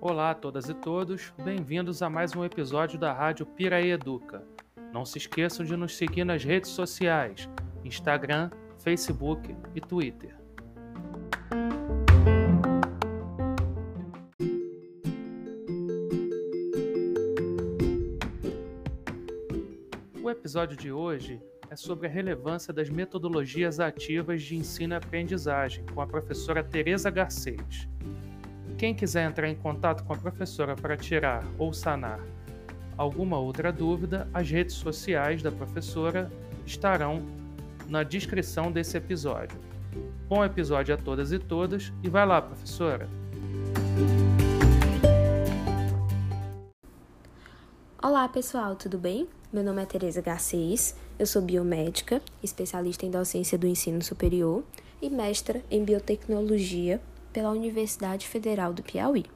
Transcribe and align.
Olá 0.00 0.30
a 0.30 0.34
todas 0.34 0.66
e 0.70 0.74
todos, 0.74 1.34
bem-vindos 1.44 2.00
a 2.00 2.08
mais 2.08 2.34
um 2.34 2.42
episódio 2.42 2.98
da 2.98 3.12
Rádio 3.12 3.44
Piraí 3.44 3.90
Educa. 3.90 4.42
Não 4.90 5.04
se 5.04 5.18
esqueçam 5.18 5.66
de 5.66 5.76
nos 5.76 5.94
seguir 5.94 6.24
nas 6.24 6.42
redes 6.42 6.70
sociais, 6.70 7.50
Instagram, 7.84 8.50
Facebook 8.78 9.54
e 9.74 9.80
Twitter. 9.82 10.34
O 20.22 20.30
episódio 20.30 20.78
de 20.78 20.90
hoje 20.90 21.42
é 21.70 21.76
sobre 21.76 22.06
a 22.06 22.10
relevância 22.10 22.72
das 22.72 22.88
metodologias 22.88 23.80
ativas 23.80 24.42
de 24.42 24.56
ensino 24.56 24.94
e 24.94 24.96
aprendizagem 24.96 25.84
com 25.94 26.00
a 26.00 26.06
professora 26.06 26.62
Teresa 26.62 27.10
Garcês. 27.10 27.88
Quem 28.78 28.94
quiser 28.94 29.28
entrar 29.28 29.48
em 29.48 29.54
contato 29.54 30.04
com 30.04 30.12
a 30.12 30.16
professora 30.16 30.74
para 30.74 30.96
tirar 30.96 31.44
ou 31.58 31.72
sanar 31.72 32.20
alguma 32.96 33.38
outra 33.38 33.72
dúvida, 33.72 34.28
as 34.32 34.50
redes 34.50 34.74
sociais 34.74 35.42
da 35.42 35.50
professora 35.50 36.30
estarão 36.66 37.22
na 37.88 38.02
descrição 38.02 38.70
desse 38.70 38.96
episódio. 38.96 39.58
Bom 40.28 40.44
episódio 40.44 40.94
a 40.94 40.98
todas 40.98 41.32
e 41.32 41.38
todas 41.38 41.92
e 42.02 42.08
vai 42.08 42.26
lá, 42.26 42.40
professora! 42.40 43.08
Olá 48.24 48.32
pessoal, 48.32 48.74
tudo 48.74 48.96
bem? 48.96 49.28
Meu 49.52 49.62
nome 49.62 49.82
é 49.82 49.84
Tereza 49.84 50.22
Garcês, 50.22 50.96
eu 51.18 51.26
sou 51.26 51.42
biomédica, 51.42 52.22
especialista 52.42 53.04
em 53.04 53.10
docência 53.10 53.58
do 53.58 53.66
ensino 53.66 54.02
superior 54.02 54.64
e 55.02 55.10
mestra 55.10 55.62
em 55.70 55.84
biotecnologia 55.84 57.02
pela 57.34 57.50
Universidade 57.50 58.26
Federal 58.26 58.72
do 58.72 58.82
Piauí. 58.82 59.26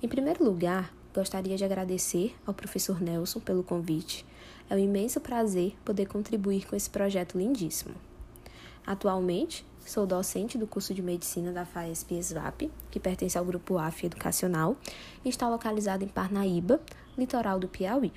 Em 0.00 0.06
primeiro 0.06 0.44
lugar, 0.44 0.94
gostaria 1.12 1.56
de 1.56 1.64
agradecer 1.64 2.36
ao 2.46 2.54
professor 2.54 3.00
Nelson 3.00 3.40
pelo 3.40 3.64
convite. 3.64 4.24
É 4.70 4.76
um 4.76 4.78
imenso 4.78 5.20
prazer 5.20 5.74
poder 5.84 6.06
contribuir 6.06 6.68
com 6.68 6.76
esse 6.76 6.88
projeto 6.88 7.36
lindíssimo. 7.36 7.96
Atualmente, 8.86 9.66
sou 9.84 10.06
docente 10.06 10.56
do 10.56 10.66
curso 10.66 10.94
de 10.94 11.02
medicina 11.02 11.52
da 11.52 11.64
FAESP 11.64 12.14
ESVAP, 12.14 12.70
que 12.90 12.98
pertence 12.98 13.36
ao 13.36 13.44
grupo 13.44 13.78
AF 13.78 14.06
Educacional, 14.06 14.76
e 15.24 15.28
está 15.28 15.48
localizado 15.48 16.04
em 16.04 16.08
Parnaíba, 16.08 16.80
litoral 17.16 17.58
do 17.58 17.68
Piauí. 17.68 18.12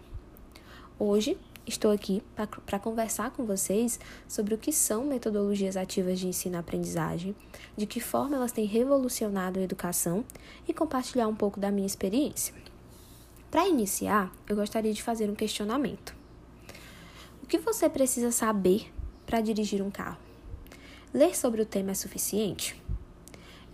Hoje 0.97 1.37
estou 1.65 1.91
aqui 1.91 2.23
para 2.65 2.79
conversar 2.79 3.31
com 3.31 3.45
vocês 3.45 3.99
sobre 4.27 4.53
o 4.53 4.57
que 4.57 4.71
são 4.71 5.03
metodologias 5.03 5.75
ativas 5.75 6.19
de 6.19 6.27
ensino-aprendizagem, 6.27 7.35
de 7.75 7.85
que 7.85 7.99
forma 7.99 8.37
elas 8.37 8.51
têm 8.53 8.65
revolucionado 8.65 9.59
a 9.59 9.63
educação 9.63 10.23
e 10.67 10.73
compartilhar 10.73 11.27
um 11.27 11.35
pouco 11.35 11.59
da 11.59 11.69
minha 11.69 11.85
experiência. 11.85 12.53
Para 13.51 13.67
iniciar, 13.67 14.31
eu 14.47 14.55
gostaria 14.55 14.93
de 14.93 15.03
fazer 15.03 15.29
um 15.29 15.35
questionamento. 15.35 16.15
O 17.43 17.47
que 17.47 17.57
você 17.57 17.89
precisa 17.89 18.31
saber 18.31 18.91
para 19.25 19.41
dirigir 19.41 19.81
um 19.81 19.91
carro? 19.91 20.26
Ler 21.13 21.37
sobre 21.37 21.61
o 21.61 21.65
tema 21.65 21.91
é 21.91 21.93
suficiente? 21.93 22.75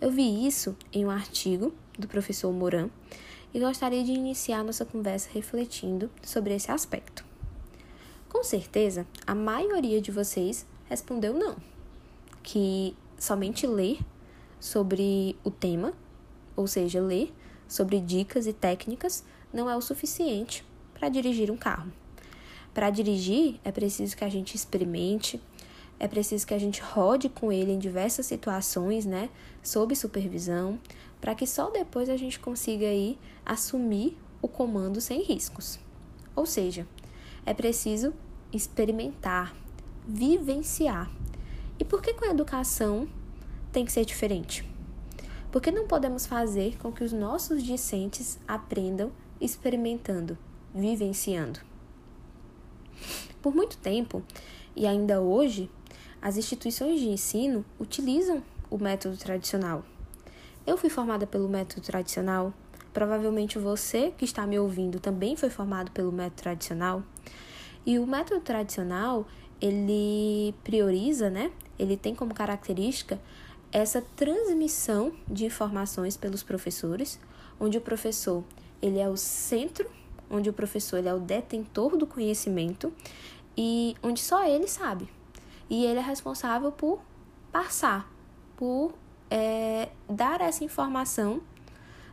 Eu 0.00 0.08
vi 0.08 0.46
isso 0.46 0.76
em 0.92 1.04
um 1.04 1.10
artigo 1.10 1.74
do 1.98 2.06
professor 2.06 2.52
Moran 2.52 2.88
e 3.52 3.58
gostaria 3.58 4.04
de 4.04 4.12
iniciar 4.12 4.62
nossa 4.62 4.84
conversa 4.84 5.28
refletindo 5.32 6.08
sobre 6.22 6.54
esse 6.54 6.70
aspecto. 6.70 7.24
Com 8.28 8.44
certeza, 8.44 9.04
a 9.26 9.34
maioria 9.34 10.00
de 10.00 10.12
vocês 10.12 10.64
respondeu 10.88 11.34
não, 11.34 11.56
que 12.40 12.96
somente 13.18 13.66
ler 13.66 13.98
sobre 14.60 15.36
o 15.42 15.50
tema, 15.50 15.92
ou 16.54 16.68
seja, 16.68 17.00
ler 17.00 17.34
sobre 17.66 18.00
dicas 18.00 18.46
e 18.46 18.52
técnicas, 18.52 19.24
não 19.52 19.68
é 19.68 19.76
o 19.76 19.80
suficiente 19.80 20.64
para 20.94 21.08
dirigir 21.08 21.50
um 21.50 21.56
carro. 21.56 21.92
Para 22.72 22.90
dirigir, 22.90 23.60
é 23.64 23.72
preciso 23.72 24.16
que 24.16 24.24
a 24.24 24.28
gente 24.28 24.54
experimente, 24.54 25.40
é 26.04 26.08
preciso 26.08 26.46
que 26.46 26.52
a 26.52 26.58
gente 26.58 26.82
rode 26.82 27.30
com 27.30 27.50
ele 27.50 27.72
em 27.72 27.78
diversas 27.78 28.26
situações, 28.26 29.06
né, 29.06 29.30
sob 29.62 29.96
supervisão, 29.96 30.78
para 31.18 31.34
que 31.34 31.46
só 31.46 31.70
depois 31.70 32.10
a 32.10 32.16
gente 32.18 32.38
consiga 32.38 32.84
aí 32.84 33.18
assumir 33.42 34.14
o 34.42 34.46
comando 34.46 35.00
sem 35.00 35.22
riscos. 35.22 35.78
Ou 36.36 36.44
seja, 36.44 36.86
é 37.46 37.54
preciso 37.54 38.12
experimentar, 38.52 39.56
vivenciar. 40.06 41.10
E 41.78 41.84
por 41.86 42.02
que 42.02 42.12
com 42.12 42.26
a 42.26 42.32
educação 42.32 43.08
tem 43.72 43.86
que 43.86 43.92
ser 43.92 44.04
diferente? 44.04 44.62
Porque 45.50 45.70
não 45.70 45.86
podemos 45.86 46.26
fazer 46.26 46.76
com 46.76 46.92
que 46.92 47.02
os 47.02 47.14
nossos 47.14 47.62
discentes 47.62 48.38
aprendam 48.46 49.10
experimentando, 49.40 50.36
vivenciando. 50.74 51.60
Por 53.40 53.54
muito 53.54 53.78
tempo, 53.78 54.22
e 54.76 54.86
ainda 54.86 55.20
hoje, 55.20 55.70
as 56.24 56.36
instituições 56.36 56.98
de 56.98 57.06
ensino 57.06 57.64
utilizam 57.78 58.42
o 58.68 58.76
método 58.76 59.16
tradicional 59.16 59.84
eu 60.66 60.78
fui 60.78 60.88
formada 60.88 61.26
pelo 61.26 61.48
método 61.48 61.82
tradicional. 61.82 62.52
Provavelmente 62.92 63.58
você 63.58 64.12
que 64.16 64.24
está 64.24 64.46
me 64.46 64.58
ouvindo 64.58 64.98
também 64.98 65.36
foi 65.36 65.50
formado 65.50 65.90
pelo 65.90 66.10
método 66.10 66.42
tradicional. 66.42 67.02
E 67.84 67.98
o 67.98 68.06
método 68.06 68.40
tradicional, 68.40 69.26
ele 69.60 70.54
prioriza, 70.64 71.28
né? 71.28 71.52
Ele 71.78 71.96
tem 71.96 72.14
como 72.14 72.32
característica 72.32 73.20
essa 73.70 74.00
transmissão 74.16 75.12
de 75.28 75.44
informações 75.44 76.16
pelos 76.16 76.42
professores, 76.42 77.20
onde 77.60 77.76
o 77.76 77.80
professor, 77.80 78.42
ele 78.80 78.98
é 78.98 79.08
o 79.08 79.16
centro, 79.16 79.90
onde 80.30 80.48
o 80.48 80.52
professor 80.52 80.98
ele 80.98 81.08
é 81.08 81.14
o 81.14 81.18
detentor 81.18 81.96
do 81.96 82.06
conhecimento 82.06 82.92
e 83.56 83.96
onde 84.02 84.20
só 84.20 84.46
ele 84.46 84.66
sabe. 84.66 85.08
E 85.68 85.84
ele 85.84 85.98
é 85.98 86.02
responsável 86.02 86.70
por 86.70 87.00
passar, 87.50 88.10
por 88.56 88.94
é, 89.30 89.88
dar 90.08 90.40
essa 90.40 90.64
informação 90.64 91.40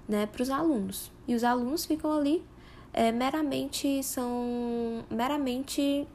né, 0.07 0.25
para 0.25 0.41
os 0.41 0.49
alunos. 0.49 1.11
E 1.27 1.35
os 1.35 1.43
alunos 1.43 1.85
ficam 1.85 2.11
ali 2.11 2.43
é, 2.93 3.11
meramente 3.11 4.03
são 4.03 5.03
meramente 5.09 6.07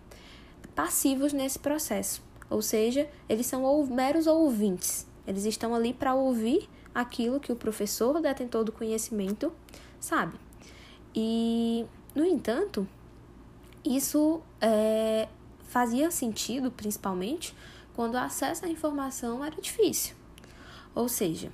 passivos 0.75 1.33
nesse 1.33 1.59
processo. 1.59 2.23
Ou 2.49 2.63
seja, 2.63 3.09
eles 3.29 3.47
são 3.47 3.65
ou, 3.65 3.87
meros 3.87 4.27
ouvintes. 4.27 5.07
Eles 5.27 5.45
estão 5.45 5.75
ali 5.75 5.93
para 5.93 6.15
ouvir 6.15 6.69
aquilo 6.95 7.41
que 7.41 7.51
o 7.51 7.57
professor, 7.57 8.21
detentor 8.21 8.65
do 8.65 8.73
conhecimento, 8.73 9.53
sabe. 9.99 10.39
E, 11.15 11.85
no 12.15 12.25
entanto, 12.25 12.87
isso 13.85 14.41
é, 14.61 15.29
fazia 15.77 16.11
sentido, 16.11 16.71
principalmente, 16.71 17.55
quando 17.95 18.15
o 18.15 18.19
acesso 18.19 18.65
à 18.65 18.69
informação 18.69 19.45
era 19.45 19.61
difícil. 19.61 20.15
Ou 20.95 21.07
seja, 21.07 21.53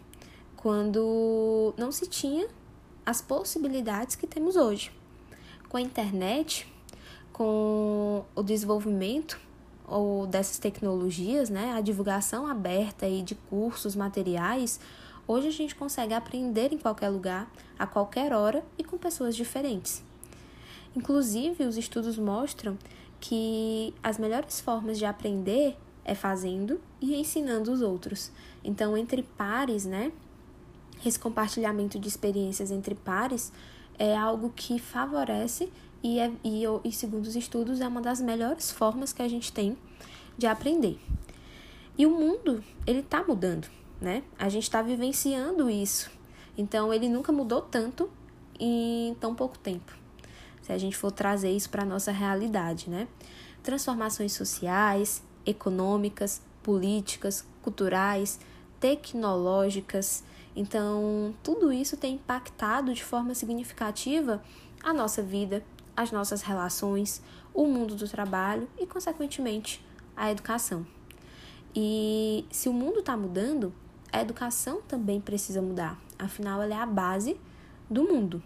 quando 0.57 1.75
não 1.77 1.91
se 1.91 2.07
tinha 2.07 2.47
as 3.05 3.21
possibilidades 3.21 4.15
que 4.15 4.25
temos 4.25 4.55
hoje. 4.55 4.93
Com 5.69 5.77
a 5.77 5.81
internet, 5.81 6.73
com 7.33 8.25
o 8.37 8.45
desenvolvimento 8.45 9.41
ou 9.89 10.25
dessas 10.25 10.57
tecnologias, 10.57 11.51
né, 11.51 11.73
a 11.73 11.81
divulgação 11.81 12.47
aberta 12.47 13.07
aí 13.07 13.23
de 13.23 13.35
cursos, 13.35 13.97
materiais, 13.97 14.79
hoje 15.27 15.49
a 15.49 15.53
gente 15.53 15.75
consegue 15.75 16.15
aprender 16.15 16.73
em 16.73 16.79
qualquer 16.79 17.09
lugar, 17.09 17.51
a 17.77 17.89
qualquer 17.89 18.33
hora 18.33 18.65
e 18.79 18.85
com 18.85 18.97
pessoas 18.97 19.35
diferentes. 19.35 20.01
Inclusive, 20.95 21.65
os 21.65 21.77
estudos 21.77 22.17
mostram 22.17 22.79
que 23.23 23.95
as 24.03 24.19
melhores 24.19 24.61
formas 24.61 24.99
de 24.99 25.05
aprender 25.05 25.77
é 26.05 26.13
fazendo 26.13 26.81
e 27.01 27.15
ensinando 27.15 27.73
os 27.73 27.81
outros. 27.81 28.33
Então, 28.65 28.97
entre 28.97 29.23
pares, 29.23 29.87
né? 29.87 30.11
Esse 31.07 31.21
compartilhamento 31.21 32.01
de 32.01 32.09
experiências 32.09 32.73
entre 32.73 32.97
pares 32.97 33.53
é 33.97 34.17
algo 34.17 34.53
que 34.55 34.77
favorece 34.77 35.73
e, 36.03 36.19
é, 36.19 36.33
e, 36.43 36.65
e, 36.85 36.91
segundo 36.91 37.25
os 37.25 37.37
estudos, 37.37 37.81
é 37.81 37.87
uma 37.87 38.01
das 38.01 38.21
melhores 38.21 38.73
formas 38.73 39.13
que 39.13 39.23
a 39.23 39.29
gente 39.29 39.53
tem 39.53 39.79
de 40.37 40.49
aprender. 40.49 40.99
E 41.97 42.05
o 42.05 42.11
mundo, 42.11 42.63
ele 42.85 43.01
está 43.01 43.23
mudando, 43.23 43.69
né? 44.01 44.25
A 44.37 44.49
gente 44.49 44.65
está 44.65 44.83
vivenciando 44.83 45.71
isso. 45.71 46.11
Então, 46.59 46.93
ele 46.93 47.09
nunca 47.09 47.31
mudou 47.31 47.63
tanto 47.63 48.11
em 48.59 49.15
tão 49.21 49.33
pouco 49.33 49.57
tempo. 49.57 50.02
Se 50.63 50.73
a 50.73 50.79
gente 50.79 50.97
for 50.97 51.11
trazer 51.11 51.51
isso 51.51 51.69
para 51.69 51.83
a 51.83 51.87
nossa 51.87 52.13
realidade, 52.13 52.89
né? 52.89 53.09
Transformações 53.63 54.33
sociais, 54.33 55.23
econômicas, 55.45 56.41
políticas, 56.63 57.45
culturais, 57.61 58.39
tecnológicas. 58.81 60.25
Então, 60.55 61.35
tudo 61.43 61.73
isso 61.73 61.97
tem 61.97 62.15
impactado 62.15 62.95
de 62.95 63.03
forma 63.03 63.35
significativa 63.35 64.43
a 64.83 64.93
nossa 64.93 65.23
vida, 65.23 65.65
as 65.97 66.11
nossas 66.11 66.43
relações, 66.43 67.23
o 67.55 67.67
mundo 67.67 67.95
do 67.95 68.09
trabalho 68.09 68.69
e, 68.79 68.87
consequentemente, 68.87 69.85
a 70.17 70.31
educação. 70.31 70.87
E 71.75 72.45
se 72.51 72.69
o 72.69 72.73
mundo 72.73 73.01
está 73.01 73.17
mudando, 73.17 73.73
a 74.13 74.21
educação 74.21 74.83
também 74.83 75.21
precisa 75.21 75.63
mudar. 75.63 75.99
Afinal, 76.19 76.61
ela 76.63 76.75
é 76.75 76.79
a 76.79 76.87
base 76.87 77.41
do 77.89 78.05
mundo. 78.05 78.43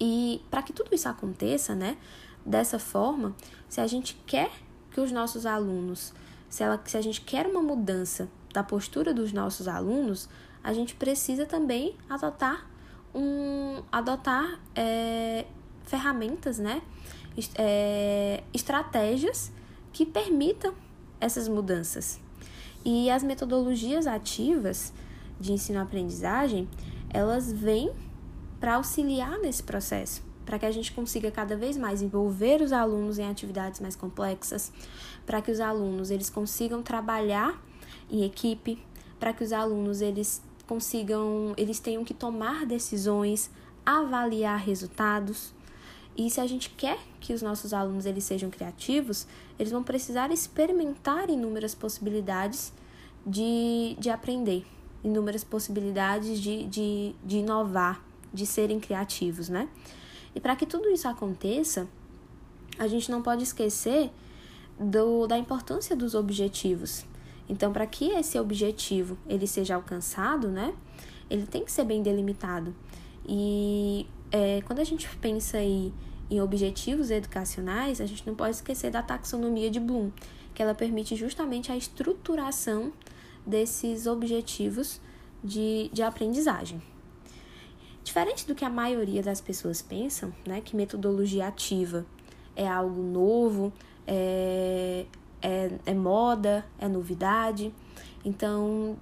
E 0.00 0.42
para 0.50 0.62
que 0.62 0.72
tudo 0.72 0.94
isso 0.94 1.08
aconteça, 1.08 1.74
né, 1.74 1.96
dessa 2.44 2.78
forma, 2.78 3.34
se 3.68 3.80
a 3.80 3.86
gente 3.86 4.14
quer 4.26 4.50
que 4.90 5.00
os 5.00 5.10
nossos 5.10 5.46
alunos, 5.46 6.12
se, 6.48 6.62
ela, 6.62 6.80
se 6.84 6.96
a 6.96 7.00
gente 7.00 7.20
quer 7.20 7.46
uma 7.46 7.62
mudança 7.62 8.28
da 8.52 8.62
postura 8.62 9.12
dos 9.12 9.32
nossos 9.32 9.66
alunos, 9.66 10.28
a 10.62 10.72
gente 10.72 10.94
precisa 10.94 11.46
também 11.46 11.96
adotar 12.08 12.68
um 13.14 13.82
adotar 13.92 14.60
é, 14.74 15.44
ferramentas, 15.84 16.58
né, 16.58 16.82
é, 17.56 18.42
estratégias 18.52 19.52
que 19.92 20.04
permitam 20.04 20.74
essas 21.20 21.48
mudanças. 21.48 22.20
E 22.84 23.08
as 23.10 23.22
metodologias 23.22 24.06
ativas 24.06 24.92
de 25.40 25.52
ensino-aprendizagem, 25.52 26.68
elas 27.10 27.52
vêm 27.52 27.92
para 28.64 28.76
auxiliar 28.76 29.38
nesse 29.40 29.62
processo, 29.62 30.22
para 30.46 30.58
que 30.58 30.64
a 30.64 30.70
gente 30.70 30.90
consiga 30.90 31.30
cada 31.30 31.54
vez 31.54 31.76
mais 31.76 32.00
envolver 32.00 32.62
os 32.62 32.72
alunos 32.72 33.18
em 33.18 33.28
atividades 33.28 33.78
mais 33.78 33.94
complexas, 33.94 34.72
para 35.26 35.42
que 35.42 35.50
os 35.50 35.60
alunos 35.60 36.10
eles 36.10 36.30
consigam 36.30 36.82
trabalhar 36.82 37.62
em 38.10 38.24
equipe, 38.24 38.82
para 39.20 39.34
que 39.34 39.44
os 39.44 39.52
alunos 39.52 40.00
eles 40.00 40.42
consigam, 40.66 41.52
eles 41.58 41.78
tenham 41.78 42.06
que 42.06 42.14
tomar 42.14 42.64
decisões, 42.64 43.50
avaliar 43.84 44.58
resultados. 44.58 45.52
E 46.16 46.30
se 46.30 46.40
a 46.40 46.46
gente 46.46 46.70
quer 46.70 46.98
que 47.20 47.34
os 47.34 47.42
nossos 47.42 47.74
alunos 47.74 48.06
eles 48.06 48.24
sejam 48.24 48.48
criativos, 48.48 49.26
eles 49.58 49.72
vão 49.72 49.82
precisar 49.82 50.30
experimentar 50.32 51.28
inúmeras 51.28 51.74
possibilidades 51.74 52.72
de, 53.26 53.94
de 53.98 54.08
aprender, 54.08 54.64
inúmeras 55.04 55.44
possibilidades 55.44 56.40
de, 56.40 56.64
de, 56.64 57.14
de 57.22 57.36
inovar, 57.36 58.02
de 58.34 58.44
serem 58.44 58.80
criativos, 58.80 59.48
né? 59.48 59.68
E 60.34 60.40
para 60.40 60.56
que 60.56 60.66
tudo 60.66 60.90
isso 60.90 61.06
aconteça, 61.06 61.88
a 62.78 62.88
gente 62.88 63.10
não 63.10 63.22
pode 63.22 63.44
esquecer 63.44 64.10
do, 64.78 65.26
da 65.26 65.38
importância 65.38 65.94
dos 65.94 66.14
objetivos. 66.14 67.06
Então, 67.48 67.72
para 67.72 67.86
que 67.86 68.10
esse 68.10 68.38
objetivo 68.38 69.16
ele 69.28 69.46
seja 69.46 69.76
alcançado, 69.76 70.48
né, 70.48 70.74
ele 71.30 71.46
tem 71.46 71.64
que 71.64 71.70
ser 71.70 71.84
bem 71.84 72.02
delimitado. 72.02 72.74
E 73.26 74.06
é, 74.32 74.60
quando 74.62 74.80
a 74.80 74.84
gente 74.84 75.08
pensa 75.16 75.58
aí 75.58 75.92
em 76.30 76.40
objetivos 76.40 77.10
educacionais, 77.10 78.00
a 78.00 78.06
gente 78.06 78.26
não 78.26 78.34
pode 78.34 78.56
esquecer 78.56 78.90
da 78.90 79.02
taxonomia 79.02 79.70
de 79.70 79.78
Bloom, 79.78 80.10
que 80.54 80.62
ela 80.62 80.74
permite 80.74 81.14
justamente 81.14 81.70
a 81.70 81.76
estruturação 81.76 82.92
desses 83.46 84.06
objetivos 84.06 85.00
de, 85.42 85.90
de 85.92 86.02
aprendizagem. 86.02 86.82
Diferente 88.04 88.46
do 88.46 88.54
que 88.54 88.64
a 88.64 88.70
maioria 88.70 89.22
das 89.22 89.40
pessoas 89.40 89.80
pensam, 89.80 90.32
né, 90.46 90.60
que 90.60 90.76
metodologia 90.76 91.48
ativa 91.48 92.04
é 92.54 92.68
algo 92.68 93.02
novo, 93.02 93.72
é, 94.06 95.06
é, 95.40 95.70
é 95.86 95.94
moda, 95.94 96.64
é 96.78 96.86
novidade. 96.86 97.74
Então, 98.22 98.96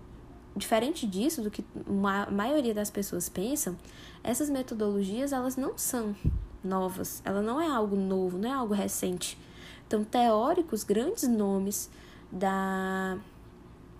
diferente 0.56 1.04
disso, 1.06 1.42
do 1.42 1.50
que 1.50 1.64
a 1.84 2.30
maioria 2.30 2.72
das 2.72 2.90
pessoas 2.90 3.28
pensam, 3.28 3.76
essas 4.22 4.48
metodologias 4.48 5.32
elas 5.32 5.56
não 5.56 5.76
são 5.76 6.14
novas, 6.62 7.20
ela 7.24 7.42
não 7.42 7.60
é 7.60 7.66
algo 7.66 7.96
novo, 7.96 8.38
não 8.38 8.48
é 8.48 8.52
algo 8.52 8.72
recente. 8.72 9.36
Então, 9.86 10.04
teóricos, 10.04 10.84
grandes 10.84 11.28
nomes 11.28 11.90
da 12.30 13.18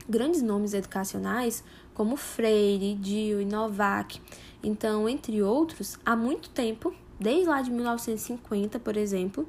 grandes 0.08 0.42
nomes 0.42 0.74
educacionais 0.74 1.62
como 1.94 2.16
Freire, 2.16 2.94
Dio 2.94 3.40
e 3.40 3.44
Novak. 3.44 4.20
Então, 4.62 5.08
entre 5.08 5.42
outros, 5.42 5.98
há 6.04 6.14
muito 6.14 6.48
tempo, 6.50 6.94
desde 7.18 7.48
lá 7.48 7.60
de 7.62 7.70
1950, 7.70 8.78
por 8.78 8.96
exemplo, 8.96 9.48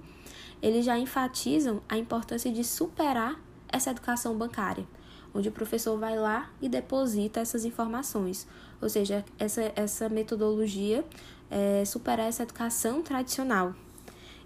eles 0.62 0.86
já 0.86 0.98
enfatizam 0.98 1.81
a 1.88 1.98
importância 1.98 2.51
de 2.51 2.63
superar 2.63 3.39
essa 3.68 3.92
educação 3.92 4.36
bancária, 4.36 4.86
onde 5.33 5.50
o 5.50 5.51
professor 5.51 5.98
vai 5.98 6.18
lá 6.18 6.50
e 6.62 6.69
deposita 6.69 7.39
essas 7.39 7.65
informações. 7.65 8.48
Ou 8.81 8.89
seja, 8.89 9.24
essa, 9.38 9.71
essa 9.75 10.10
metodologia 10.10 11.06
é 11.50 11.83
superar 11.86 12.27
essa 12.27 12.44
educação 12.44 13.01
tradicional 13.01 13.75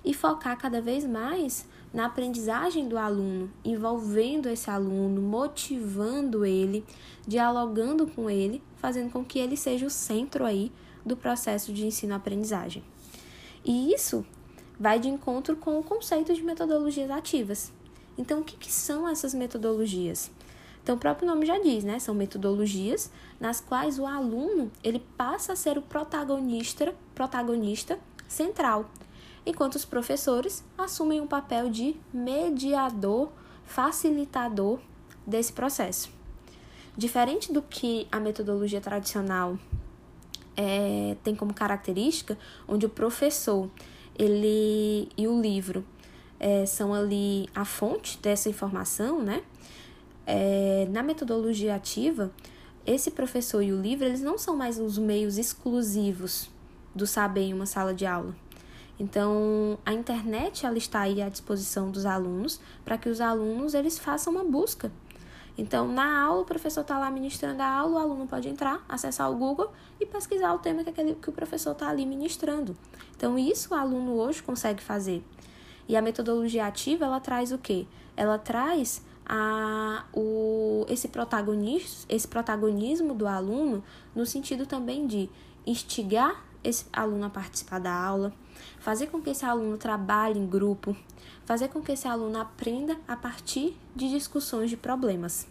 e 0.03 0.13
focar 0.13 0.57
cada 0.57 0.81
vez 0.81 1.05
mais 1.05 1.65
na 1.93 2.05
aprendizagem 2.05 2.87
do 2.87 2.97
aluno, 2.97 3.51
envolvendo 3.63 4.49
esse 4.49 4.69
aluno, 4.69 5.21
motivando 5.21 6.45
ele, 6.45 6.83
dialogando 7.25 8.07
com 8.07 8.29
ele, 8.29 8.61
fazendo 8.75 9.11
com 9.11 9.23
que 9.23 9.39
ele 9.39 9.57
seja 9.57 9.85
o 9.85 9.89
centro 9.89 10.45
aí 10.45 10.71
do 11.05 11.15
processo 11.15 11.71
de 11.71 11.85
ensino-aprendizagem. 11.85 12.83
E 13.63 13.93
isso 13.93 14.25
vai 14.79 14.99
de 14.99 15.07
encontro 15.07 15.55
com 15.55 15.79
o 15.79 15.83
conceito 15.83 16.33
de 16.33 16.43
metodologias 16.43 17.09
ativas. 17.09 17.71
Então, 18.17 18.41
o 18.41 18.43
que, 18.43 18.55
que 18.55 18.71
são 18.71 19.07
essas 19.07 19.33
metodologias? 19.33 20.31
Então, 20.83 20.95
o 20.95 20.99
próprio 20.99 21.27
nome 21.27 21.45
já 21.45 21.59
diz, 21.59 21.83
né? 21.83 21.99
São 21.99 22.15
metodologias 22.15 23.11
nas 23.39 23.59
quais 23.59 23.99
o 23.99 24.05
aluno 24.05 24.71
ele 24.83 25.03
passa 25.17 25.53
a 25.53 25.55
ser 25.55 25.77
o 25.77 25.81
protagonista, 25.81 26.95
protagonista 27.13 27.99
central 28.27 28.89
enquanto 29.47 29.75
os 29.75 29.85
professores 29.85 30.61
assumem 30.77 31.21
o 31.21 31.25
papel 31.25 31.69
de 31.69 31.95
mediador, 32.13 33.31
facilitador 33.65 34.79
desse 35.25 35.53
processo. 35.53 36.09
Diferente 36.97 37.53
do 37.53 37.61
que 37.61 38.07
a 38.11 38.19
metodologia 38.19 38.81
tradicional 38.81 39.57
é, 40.55 41.15
tem 41.23 41.33
como 41.33 41.53
característica, 41.53 42.37
onde 42.67 42.85
o 42.85 42.89
professor 42.89 43.69
ele 44.19 45.07
e 45.15 45.27
o 45.27 45.39
livro 45.39 45.85
é, 46.39 46.65
são 46.65 46.93
ali 46.93 47.47
a 47.55 47.63
fonte 47.63 48.17
dessa 48.17 48.49
informação, 48.49 49.23
né? 49.23 49.43
É, 50.25 50.87
na 50.91 51.01
metodologia 51.01 51.73
ativa, 51.73 52.33
esse 52.85 53.11
professor 53.11 53.61
e 53.61 53.71
o 53.71 53.79
livro 53.79 54.05
eles 54.05 54.21
não 54.21 54.37
são 54.37 54.57
mais 54.57 54.77
os 54.77 54.97
meios 54.97 55.37
exclusivos 55.37 56.49
do 56.93 57.07
saber 57.07 57.43
em 57.43 57.53
uma 57.53 57.65
sala 57.65 57.93
de 57.93 58.05
aula. 58.05 58.35
Então, 58.99 59.77
a 59.85 59.93
internet 59.93 60.65
ela 60.65 60.77
está 60.77 61.01
aí 61.01 61.21
à 61.21 61.29
disposição 61.29 61.91
dos 61.91 62.05
alunos 62.05 62.59
para 62.83 62.97
que 62.97 63.09
os 63.09 63.21
alunos 63.21 63.73
eles 63.73 63.99
façam 63.99 64.33
uma 64.33 64.43
busca. 64.43 64.91
Então, 65.57 65.87
na 65.87 66.21
aula, 66.23 66.41
o 66.41 66.45
professor 66.45 66.81
está 66.81 66.99
lá 66.99 67.09
ministrando 67.09 67.61
a 67.63 67.67
aula, 67.67 67.95
o 67.95 67.97
aluno 67.97 68.27
pode 68.27 68.47
entrar, 68.47 68.83
acessar 68.87 69.31
o 69.31 69.35
Google 69.35 69.71
e 69.99 70.05
pesquisar 70.05 70.53
o 70.53 70.59
tema 70.59 70.83
que, 70.83 70.89
aquele, 70.89 71.15
que 71.15 71.29
o 71.29 71.33
professor 71.33 71.71
está 71.71 71.89
ali 71.89 72.05
ministrando. 72.05 72.77
Então, 73.15 73.39
isso 73.39 73.73
o 73.73 73.77
aluno 73.77 74.13
hoje 74.13 74.43
consegue 74.43 74.83
fazer. 74.83 75.23
E 75.87 75.95
a 75.95 76.01
metodologia 76.01 76.67
ativa, 76.67 77.05
ela 77.05 77.19
traz 77.19 77.51
o 77.51 77.57
quê? 77.57 77.87
Ela 78.15 78.37
traz 78.37 79.03
a, 79.25 80.05
o, 80.13 80.85
esse, 80.87 81.07
protagonismo, 81.07 82.05
esse 82.07 82.27
protagonismo 82.27 83.15
do 83.15 83.25
aluno 83.25 83.83
no 84.15 84.25
sentido 84.25 84.65
também 84.67 85.07
de 85.07 85.29
instigar 85.65 86.45
esse 86.63 86.85
aluno 86.93 87.25
a 87.25 87.29
participar 87.29 87.79
da 87.79 87.93
aula, 87.93 88.31
fazer 88.79 89.07
com 89.07 89.21
que 89.21 89.29
esse 89.29 89.45
aluno 89.45 89.77
trabalhe 89.77 90.39
em 90.39 90.47
grupo, 90.47 90.95
fazer 91.45 91.69
com 91.69 91.81
que 91.81 91.91
esse 91.91 92.07
aluno 92.07 92.39
aprenda 92.39 92.97
a 93.07 93.15
partir 93.15 93.77
de 93.95 94.09
discussões 94.09 94.69
de 94.69 94.77
problemas. 94.77 95.47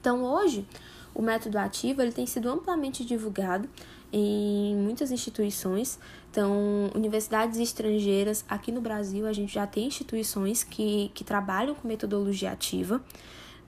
Então, 0.00 0.22
hoje, 0.24 0.66
o 1.14 1.22
método 1.22 1.58
ativo 1.58 2.02
ele 2.02 2.12
tem 2.12 2.26
sido 2.26 2.48
amplamente 2.50 3.04
divulgado 3.04 3.68
em 4.12 4.76
muitas 4.76 5.10
instituições. 5.10 5.98
Então, 6.30 6.90
universidades 6.94 7.58
estrangeiras, 7.58 8.44
aqui 8.48 8.70
no 8.70 8.80
Brasil, 8.80 9.26
a 9.26 9.32
gente 9.32 9.52
já 9.52 9.66
tem 9.66 9.86
instituições 9.86 10.62
que, 10.62 11.10
que 11.14 11.24
trabalham 11.24 11.74
com 11.74 11.88
metodologia 11.88 12.52
ativa, 12.52 13.02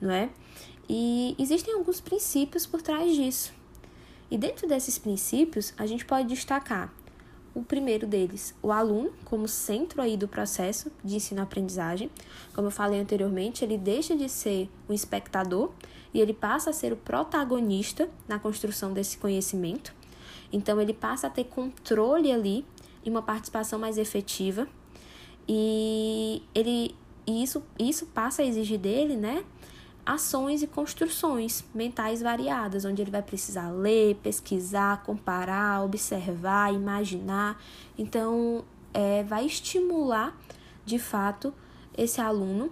não 0.00 0.10
é? 0.10 0.30
E 0.88 1.34
existem 1.38 1.74
alguns 1.74 2.00
princípios 2.00 2.64
por 2.64 2.80
trás 2.80 3.14
disso. 3.14 3.52
E 4.30 4.38
dentro 4.38 4.68
desses 4.68 4.98
princípios, 4.98 5.72
a 5.76 5.86
gente 5.86 6.04
pode 6.04 6.28
destacar 6.28 6.92
o 7.56 7.64
primeiro 7.64 8.06
deles, 8.06 8.54
o 8.62 8.70
aluno 8.70 9.10
como 9.24 9.48
centro 9.48 10.02
aí 10.02 10.14
do 10.14 10.28
processo 10.28 10.92
de 11.02 11.16
ensino-aprendizagem. 11.16 12.10
Como 12.54 12.66
eu 12.66 12.70
falei 12.70 13.00
anteriormente, 13.00 13.64
ele 13.64 13.78
deixa 13.78 14.14
de 14.14 14.28
ser 14.28 14.68
o 14.86 14.92
espectador 14.92 15.70
e 16.12 16.20
ele 16.20 16.34
passa 16.34 16.68
a 16.68 16.72
ser 16.74 16.92
o 16.92 16.96
protagonista 16.96 18.10
na 18.28 18.38
construção 18.38 18.92
desse 18.92 19.16
conhecimento. 19.16 19.94
Então 20.52 20.78
ele 20.78 20.92
passa 20.92 21.28
a 21.28 21.30
ter 21.30 21.44
controle 21.44 22.30
ali 22.30 22.62
e 23.02 23.08
uma 23.08 23.22
participação 23.22 23.78
mais 23.78 23.96
efetiva. 23.96 24.68
E 25.48 26.42
ele 26.54 26.94
e 27.26 27.42
isso, 27.42 27.62
isso 27.78 28.06
passa 28.06 28.42
a 28.42 28.44
exigir 28.44 28.78
dele, 28.78 29.16
né, 29.16 29.42
ações 30.06 30.62
e 30.62 30.68
construções 30.68 31.64
mentais 31.74 32.22
variadas, 32.22 32.84
onde 32.84 33.02
ele 33.02 33.10
vai 33.10 33.22
precisar 33.22 33.70
ler, 33.70 34.14
pesquisar, 34.22 35.02
comparar, 35.02 35.82
observar, 35.84 36.72
imaginar. 36.72 37.60
Então, 37.98 38.64
é, 38.94 39.24
vai 39.24 39.44
estimular 39.44 40.38
de 40.84 40.98
fato 40.98 41.52
esse 41.98 42.20
aluno 42.20 42.70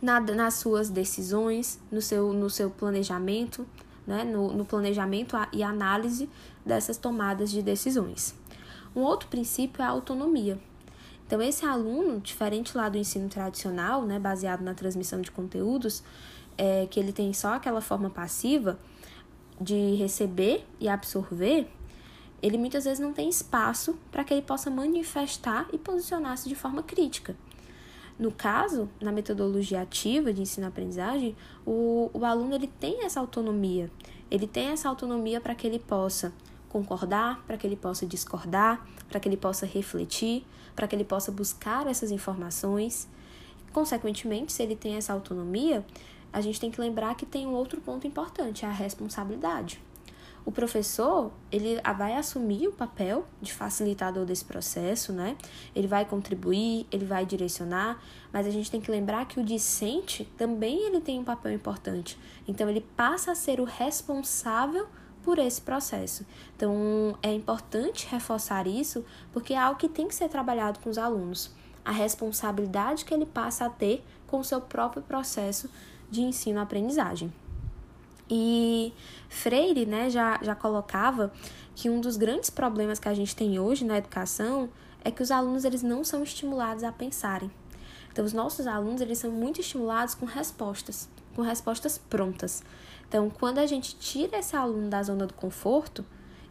na, 0.00 0.18
nas 0.18 0.54
suas 0.54 0.88
decisões, 0.88 1.78
no 1.92 2.00
seu, 2.00 2.32
no 2.32 2.48
seu 2.48 2.70
planejamento, 2.70 3.66
né, 4.06 4.24
no, 4.24 4.52
no 4.52 4.64
planejamento 4.64 5.36
e 5.52 5.62
análise 5.62 6.28
dessas 6.64 6.96
tomadas 6.96 7.50
de 7.50 7.60
decisões. 7.60 8.34
Um 8.96 9.02
outro 9.02 9.28
princípio 9.28 9.82
é 9.82 9.84
a 9.84 9.90
autonomia. 9.90 10.58
Então, 11.30 11.40
esse 11.40 11.64
aluno, 11.64 12.18
diferente 12.18 12.76
lá 12.76 12.88
do 12.88 12.98
ensino 12.98 13.28
tradicional, 13.28 14.04
né, 14.04 14.18
baseado 14.18 14.62
na 14.62 14.74
transmissão 14.74 15.20
de 15.20 15.30
conteúdos, 15.30 16.02
é, 16.58 16.88
que 16.90 16.98
ele 16.98 17.12
tem 17.12 17.32
só 17.32 17.54
aquela 17.54 17.80
forma 17.80 18.10
passiva 18.10 18.76
de 19.60 19.94
receber 19.94 20.66
e 20.80 20.88
absorver, 20.88 21.68
ele 22.42 22.58
muitas 22.58 22.82
vezes 22.82 22.98
não 22.98 23.12
tem 23.12 23.28
espaço 23.28 23.96
para 24.10 24.24
que 24.24 24.34
ele 24.34 24.42
possa 24.42 24.70
manifestar 24.70 25.68
e 25.72 25.78
posicionar-se 25.78 26.48
de 26.48 26.56
forma 26.56 26.82
crítica. 26.82 27.36
No 28.18 28.32
caso, 28.32 28.88
na 29.00 29.12
metodologia 29.12 29.82
ativa 29.82 30.32
de 30.32 30.42
ensino-aprendizagem, 30.42 31.36
o, 31.64 32.10
o 32.12 32.24
aluno 32.24 32.56
ele 32.56 32.66
tem 32.66 33.04
essa 33.04 33.20
autonomia. 33.20 33.88
Ele 34.28 34.48
tem 34.48 34.70
essa 34.70 34.88
autonomia 34.88 35.40
para 35.40 35.54
que 35.54 35.64
ele 35.64 35.78
possa 35.78 36.32
concordar, 36.70 37.42
para 37.46 37.58
que 37.58 37.66
ele 37.66 37.76
possa 37.76 38.06
discordar, 38.06 38.86
para 39.08 39.20
que 39.20 39.28
ele 39.28 39.36
possa 39.36 39.66
refletir, 39.66 40.46
para 40.74 40.88
que 40.88 40.96
ele 40.96 41.04
possa 41.04 41.30
buscar 41.30 41.86
essas 41.86 42.10
informações. 42.10 43.06
Consequentemente, 43.72 44.52
se 44.52 44.62
ele 44.62 44.74
tem 44.74 44.94
essa 44.94 45.12
autonomia, 45.12 45.84
a 46.32 46.40
gente 46.40 46.58
tem 46.58 46.70
que 46.70 46.80
lembrar 46.80 47.14
que 47.16 47.26
tem 47.26 47.46
um 47.46 47.52
outro 47.52 47.80
ponto 47.80 48.06
importante, 48.06 48.64
é 48.64 48.68
a 48.68 48.72
responsabilidade. 48.72 49.82
O 50.44 50.50
professor, 50.50 51.30
ele 51.52 51.78
vai 51.98 52.14
assumir 52.14 52.66
o 52.66 52.72
papel 52.72 53.26
de 53.42 53.52
facilitador 53.52 54.24
desse 54.24 54.44
processo, 54.44 55.12
né? 55.12 55.36
Ele 55.76 55.86
vai 55.86 56.04
contribuir, 56.06 56.86
ele 56.90 57.04
vai 57.04 57.26
direcionar, 57.26 58.02
mas 58.32 58.46
a 58.46 58.50
gente 58.50 58.70
tem 58.70 58.80
que 58.80 58.90
lembrar 58.90 59.26
que 59.26 59.38
o 59.38 59.44
discente 59.44 60.24
também 60.38 60.86
ele 60.86 61.00
tem 61.00 61.18
um 61.18 61.24
papel 61.24 61.52
importante. 61.52 62.18
Então 62.48 62.70
ele 62.70 62.80
passa 62.96 63.32
a 63.32 63.34
ser 63.34 63.60
o 63.60 63.64
responsável 63.64 64.88
por 65.22 65.38
esse 65.38 65.60
processo. 65.60 66.24
Então 66.56 67.16
é 67.22 67.32
importante 67.32 68.06
reforçar 68.10 68.66
isso, 68.66 69.04
porque 69.32 69.54
é 69.54 69.58
algo 69.58 69.78
que 69.78 69.88
tem 69.88 70.08
que 70.08 70.14
ser 70.14 70.28
trabalhado 70.28 70.78
com 70.80 70.90
os 70.90 70.98
alunos. 70.98 71.50
A 71.84 71.92
responsabilidade 71.92 73.04
que 73.04 73.14
ele 73.14 73.26
passa 73.26 73.66
a 73.66 73.70
ter 73.70 74.04
com 74.26 74.40
o 74.40 74.44
seu 74.44 74.60
próprio 74.60 75.02
processo 75.02 75.68
de 76.10 76.22
ensino-aprendizagem. 76.22 77.32
E 78.30 78.92
Freire 79.28 79.86
né, 79.86 80.08
já, 80.08 80.38
já 80.40 80.54
colocava 80.54 81.32
que 81.74 81.90
um 81.90 82.00
dos 82.00 82.16
grandes 82.16 82.50
problemas 82.50 82.98
que 82.98 83.08
a 83.08 83.14
gente 83.14 83.34
tem 83.34 83.58
hoje 83.58 83.84
na 83.84 83.98
educação 83.98 84.68
é 85.04 85.10
que 85.10 85.22
os 85.22 85.30
alunos 85.30 85.64
eles 85.64 85.82
não 85.82 86.04
são 86.04 86.22
estimulados 86.22 86.84
a 86.84 86.92
pensarem. 86.92 87.50
Então, 88.12 88.24
os 88.24 88.32
nossos 88.32 88.66
alunos 88.66 89.00
eles 89.00 89.18
são 89.18 89.30
muito 89.30 89.60
estimulados 89.60 90.14
com 90.14 90.26
respostas, 90.26 91.08
com 91.34 91.42
respostas 91.42 91.98
prontas. 91.98 92.62
Então, 93.10 93.28
quando 93.28 93.58
a 93.58 93.66
gente 93.66 93.96
tira 93.96 94.38
esse 94.38 94.54
aluno 94.54 94.88
da 94.88 95.02
zona 95.02 95.26
do 95.26 95.34
conforto, 95.34 96.04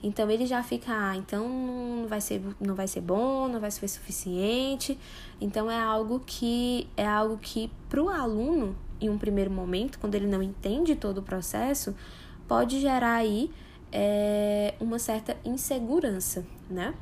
então 0.03 0.29
ele 0.29 0.45
já 0.45 0.61
fica, 0.61 0.91
ah, 0.91 1.15
então 1.15 1.47
não 1.47 2.05
vai 2.05 2.19
ser, 2.19 2.41
não 2.59 2.75
vai 2.75 2.85
ser 2.85 2.99
bom, 2.99 3.47
não 3.47 3.61
vai 3.61 3.71
ser 3.71 3.87
suficiente. 3.87 4.99
Então 5.39 5.71
é 5.71 5.81
algo 5.81 6.21
que 6.25 6.89
é 6.97 7.07
algo 7.07 7.37
que 7.37 7.71
para 7.87 8.03
o 8.03 8.09
aluno 8.09 8.75
em 8.99 9.09
um 9.09 9.17
primeiro 9.17 9.49
momento, 9.49 9.99
quando 9.99 10.15
ele 10.15 10.27
não 10.27 10.43
entende 10.43 10.97
todo 10.97 11.19
o 11.19 11.23
processo, 11.23 11.95
pode 12.45 12.81
gerar 12.81 13.15
aí 13.15 13.49
é, 13.89 14.73
uma 14.81 14.99
certa 14.99 15.37
insegurança, 15.45 16.45
né? 16.69 16.93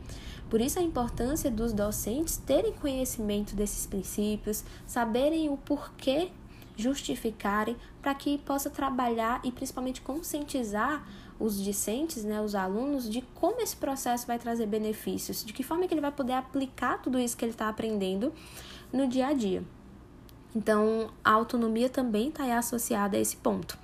Por 0.52 0.62
isso 0.62 0.78
a 0.78 0.84
importância 0.84 1.50
dos 1.50 1.74
docentes 1.74 2.38
terem 2.38 2.74
conhecimento 2.74 3.56
desses 3.56 3.88
princípios, 3.88 4.64
saberem 4.86 5.50
o 5.50 5.58
porquê 5.58 6.30
justificarem 6.78 7.76
para 8.02 8.14
que 8.14 8.38
possa 8.38 8.70
trabalhar 8.70 9.42
e 9.44 9.52
principalmente 9.52 10.00
conscientizar 10.02 11.04
os 11.40 11.62
discentes, 11.62 12.24
né, 12.24 12.40
os 12.42 12.56
alunos, 12.56 13.10
de 13.10 13.22
como 13.36 13.62
esse 13.62 13.76
processo 13.76 14.26
vai 14.26 14.40
trazer 14.40 14.66
benefícios, 14.68 15.44
de 15.44 15.54
que 15.54 15.64
forma 15.64 15.88
que 15.88 15.94
ele 15.94 16.02
vai 16.02 16.12
poder 16.12 16.34
aplicar 16.34 17.02
tudo 17.02 17.20
isso 17.20 17.36
que 17.36 17.44
ele 17.44 17.52
está 17.52 17.68
aprendendo 17.68 18.32
no 18.94 19.08
dia 19.08 19.28
a 19.28 19.34
dia. 19.34 19.64
Então, 20.56 21.10
a 21.24 21.32
autonomia 21.32 21.90
também 21.90 22.30
está 22.30 22.58
associada 22.58 23.18
a 23.18 23.20
esse 23.20 23.38
ponto. 23.38 23.78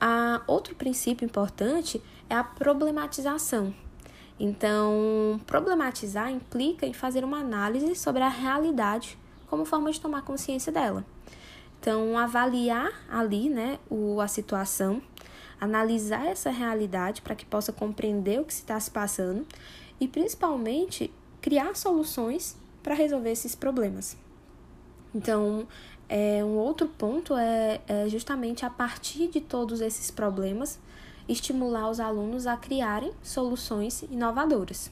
A 0.00 0.42
outro 0.46 0.74
princípio 0.74 1.24
importante 1.24 2.02
é 2.28 2.34
a 2.34 2.44
problematização. 2.44 3.74
Então, 4.38 5.40
problematizar 5.46 6.30
implica 6.30 6.86
em 6.86 6.92
fazer 6.92 7.24
uma 7.24 7.38
análise 7.38 7.94
sobre 7.96 8.22
a 8.22 8.28
realidade 8.28 9.18
como 9.48 9.64
forma 9.64 9.90
de 9.90 10.00
tomar 10.00 10.22
consciência 10.22 10.70
dela. 10.70 11.04
Então, 11.80 12.18
avaliar 12.18 12.90
ali 13.08 13.48
né, 13.48 13.78
o, 13.88 14.20
a 14.20 14.28
situação, 14.28 15.00
analisar 15.60 16.26
essa 16.26 16.50
realidade 16.50 17.22
para 17.22 17.34
que 17.34 17.46
possa 17.46 17.72
compreender 17.72 18.40
o 18.40 18.44
que 18.44 18.52
está 18.52 18.78
se 18.78 18.90
passando 18.90 19.46
e, 20.00 20.08
principalmente, 20.08 21.12
criar 21.40 21.76
soluções 21.76 22.56
para 22.82 22.94
resolver 22.94 23.30
esses 23.30 23.54
problemas. 23.54 24.16
Então, 25.14 25.66
é, 26.08 26.44
um 26.44 26.56
outro 26.56 26.88
ponto 26.88 27.36
é, 27.36 27.80
é 27.86 28.08
justamente 28.08 28.64
a 28.64 28.70
partir 28.70 29.28
de 29.28 29.40
todos 29.40 29.80
esses 29.80 30.10
problemas, 30.10 30.78
estimular 31.28 31.90
os 31.90 32.00
alunos 32.00 32.46
a 32.46 32.56
criarem 32.56 33.12
soluções 33.22 34.02
inovadoras. 34.02 34.90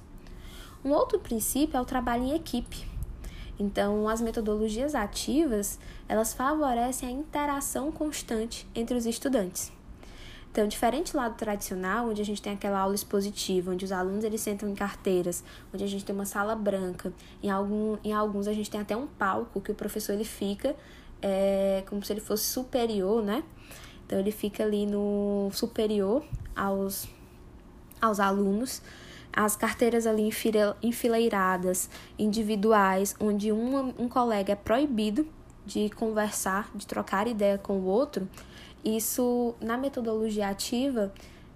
Um 0.84 0.90
outro 0.90 1.18
princípio 1.18 1.76
é 1.76 1.80
o 1.80 1.84
trabalho 1.84 2.24
em 2.24 2.34
equipe. 2.34 2.86
Então, 3.58 4.08
as 4.08 4.20
metodologias 4.20 4.94
ativas, 4.94 5.78
elas 6.08 6.34
favorecem 6.34 7.08
a 7.08 7.12
interação 7.12 7.90
constante 7.90 8.66
entre 8.74 8.96
os 8.96 9.06
estudantes. 9.06 9.72
Então, 10.52 10.66
diferente 10.66 11.12
do 11.12 11.18
lado 11.18 11.36
tradicional, 11.36 12.08
onde 12.08 12.22
a 12.22 12.24
gente 12.24 12.40
tem 12.40 12.52
aquela 12.52 12.78
aula 12.78 12.94
expositiva, 12.94 13.72
onde 13.72 13.84
os 13.84 13.92
alunos 13.92 14.24
eles 14.24 14.40
sentam 14.40 14.68
em 14.68 14.74
carteiras, 14.74 15.44
onde 15.72 15.84
a 15.84 15.86
gente 15.86 16.04
tem 16.04 16.14
uma 16.14 16.24
sala 16.24 16.54
branca, 16.54 17.12
em, 17.42 17.50
algum, 17.50 17.98
em 18.02 18.12
alguns 18.12 18.46
a 18.46 18.52
gente 18.52 18.70
tem 18.70 18.80
até 18.80 18.96
um 18.96 19.06
palco 19.06 19.60
que 19.60 19.70
o 19.70 19.74
professor 19.74 20.14
ele 20.14 20.24
fica 20.24 20.74
é, 21.20 21.82
como 21.88 22.02
se 22.04 22.12
ele 22.12 22.20
fosse 22.20 22.44
superior, 22.44 23.22
né? 23.22 23.42
Então, 24.06 24.18
ele 24.18 24.30
fica 24.30 24.62
ali 24.62 24.86
no 24.86 25.50
superior 25.52 26.24
aos, 26.54 27.06
aos 28.00 28.20
alunos 28.20 28.80
as 29.36 29.54
carteiras 29.54 30.06
ali 30.06 30.30
enfileiradas, 30.82 31.90
individuais, 32.18 33.14
onde 33.20 33.52
uma, 33.52 33.92
um 33.98 34.08
colega 34.08 34.54
é 34.54 34.56
proibido 34.56 35.28
de 35.66 35.90
conversar, 35.90 36.70
de 36.74 36.86
trocar 36.86 37.26
ideia 37.26 37.58
com 37.58 37.74
o 37.74 37.84
outro, 37.84 38.26
isso 38.82 39.54
na 39.60 39.76
metodologia 39.76 40.48
ativa 40.48 41.12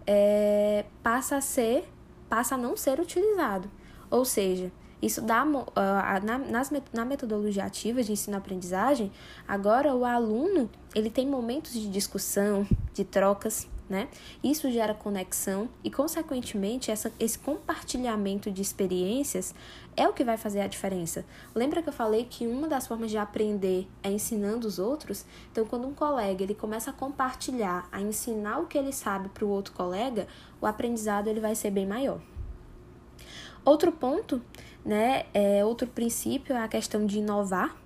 é, 0.06 0.84
passa 1.02 1.37
a 1.37 1.40
ser, 1.40 1.88
passa 2.28 2.54
a 2.56 2.58
não 2.58 2.76
ser 2.76 3.00
utilizado. 3.00 3.70
Ou 4.10 4.26
seja, 4.26 4.70
isso 5.00 5.22
dá 5.22 5.42
na, 5.44 6.38
nas, 6.38 6.70
na 6.92 7.04
metodologia 7.06 7.64
ativa 7.64 8.02
de 8.02 8.12
ensino-aprendizagem, 8.12 9.10
agora 9.49 9.94
o 9.94 10.04
aluno 10.04 10.68
ele 10.94 11.08
tem 11.08 11.26
momentos 11.26 11.72
de 11.72 11.88
discussão, 11.88 12.66
de 12.92 13.04
trocas, 13.04 13.66
né? 13.90 14.09
Isso 14.42 14.70
gera 14.70 14.94
conexão 14.94 15.68
e, 15.82 15.90
consequentemente, 15.90 16.92
essa, 16.92 17.12
esse 17.18 17.37
compartilhamento 17.37 18.49
de 18.49 18.62
experiências 18.62 19.52
é 19.97 20.09
o 20.09 20.12
que 20.12 20.23
vai 20.23 20.37
fazer 20.37 20.61
a 20.61 20.68
diferença. 20.68 21.26
Lembra 21.52 21.82
que 21.82 21.88
eu 21.88 21.92
falei 21.92 22.25
que 22.25 22.47
uma 22.47 22.68
das 22.68 22.87
formas 22.87 23.11
de 23.11 23.18
aprender 23.18 23.88
é 24.00 24.11
ensinando 24.11 24.68
os 24.68 24.78
outros? 24.78 25.26
Então, 25.50 25.66
quando 25.66 25.88
um 25.88 25.92
colega 25.92 26.44
ele 26.44 26.54
começa 26.54 26.90
a 26.90 26.92
compartilhar, 26.92 27.88
a 27.90 28.00
ensinar 28.00 28.61
o 28.61 28.66
que 28.66 28.78
ele 28.78 28.92
sabe 28.92 29.28
para 29.28 29.44
o 29.44 29.49
outro 29.49 29.75
colega, 29.75 30.28
o 30.61 30.66
aprendizado 30.66 31.26
ele 31.26 31.40
vai 31.40 31.56
ser 31.56 31.73
bem 31.73 31.87
maior. 31.87 32.20
Outro 33.64 33.90
ponto, 33.90 34.40
né, 34.85 35.26
é, 35.35 35.64
outro 35.64 35.88
princípio 35.88 36.54
é 36.54 36.62
a 36.62 36.68
questão 36.68 37.04
de 37.04 37.18
inovar. 37.18 37.76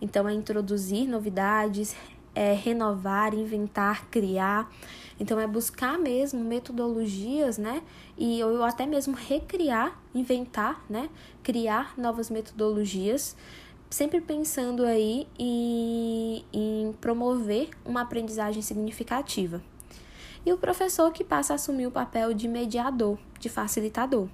Então, 0.00 0.26
é 0.26 0.32
introduzir 0.32 1.06
novidades, 1.06 1.94
é 2.34 2.52
renovar, 2.52 3.34
inventar, 3.34 4.06
criar. 4.10 4.70
Então 5.18 5.38
é 5.38 5.46
buscar 5.46 5.98
mesmo 5.98 6.40
metodologias, 6.42 7.58
né? 7.58 7.82
E 8.16 8.42
ou 8.42 8.62
até 8.64 8.86
mesmo 8.86 9.14
recriar, 9.14 10.00
inventar, 10.14 10.84
né? 10.88 11.08
Criar 11.42 11.94
novas 11.98 12.30
metodologias, 12.30 13.36
sempre 13.90 14.20
pensando 14.20 14.84
aí 14.84 15.26
em, 15.38 16.44
em 16.52 16.92
promover 17.00 17.70
uma 17.84 18.02
aprendizagem 18.02 18.62
significativa. 18.62 19.62
E 20.44 20.52
o 20.52 20.56
professor 20.56 21.12
que 21.12 21.22
passa 21.22 21.52
a 21.52 21.56
assumir 21.56 21.86
o 21.86 21.90
papel 21.90 22.32
de 22.32 22.48
mediador, 22.48 23.18
de 23.38 23.48
facilitador. 23.48 24.26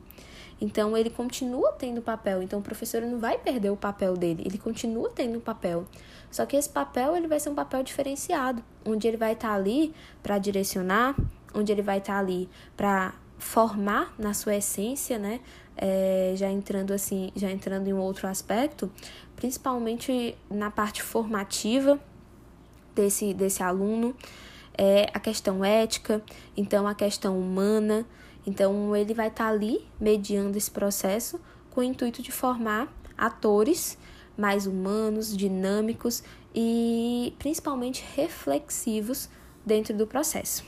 Então 0.60 0.96
ele 0.96 1.10
continua 1.10 1.72
tendo 1.72 2.00
papel, 2.00 2.42
então 2.42 2.60
o 2.60 2.62
professor 2.62 3.02
não 3.02 3.18
vai 3.18 3.36
perder 3.38 3.70
o 3.70 3.76
papel 3.76 4.16
dele, 4.16 4.42
ele 4.46 4.56
continua 4.56 5.10
tendo 5.10 5.36
um 5.36 5.40
papel. 5.40 5.84
Só 6.30 6.46
que 6.46 6.56
esse 6.56 6.68
papel 6.68 7.16
ele 7.16 7.26
vai 7.26 7.38
ser 7.38 7.50
um 7.50 7.54
papel 7.54 7.82
diferenciado, 7.82 8.62
onde 8.84 9.06
ele 9.06 9.16
vai 9.16 9.32
estar 9.32 9.48
tá 9.48 9.54
ali 9.54 9.94
para 10.22 10.38
direcionar, 10.38 11.14
onde 11.54 11.70
ele 11.72 11.82
vai 11.82 11.98
estar 11.98 12.14
tá 12.14 12.18
ali 12.18 12.48
para 12.76 13.14
formar 13.38 14.14
na 14.18 14.32
sua 14.32 14.56
essência, 14.56 15.18
né? 15.18 15.40
É, 15.76 16.32
já 16.36 16.50
entrando 16.50 16.92
assim, 16.94 17.30
já 17.36 17.50
entrando 17.50 17.86
em 17.86 17.92
um 17.92 18.00
outro 18.00 18.26
aspecto, 18.26 18.90
principalmente 19.36 20.34
na 20.50 20.70
parte 20.70 21.02
formativa, 21.02 22.00
desse, 22.96 23.34
desse 23.34 23.62
aluno, 23.62 24.16
é 24.76 25.08
a 25.12 25.20
questão 25.20 25.62
ética, 25.62 26.22
então 26.56 26.88
a 26.88 26.94
questão 26.94 27.38
humana. 27.38 28.06
Então, 28.46 28.94
ele 28.94 29.12
vai 29.12 29.28
estar 29.28 29.46
tá 29.46 29.50
ali 29.50 29.84
mediando 30.00 30.56
esse 30.56 30.70
processo 30.70 31.40
com 31.70 31.80
o 31.80 31.84
intuito 31.84 32.22
de 32.22 32.30
formar 32.30 32.88
atores 33.18 33.98
mais 34.36 34.66
humanos, 34.66 35.36
dinâmicos 35.36 36.22
e 36.54 37.34
principalmente 37.38 38.04
reflexivos 38.14 39.28
dentro 39.64 39.96
do 39.96 40.06
processo. 40.06 40.64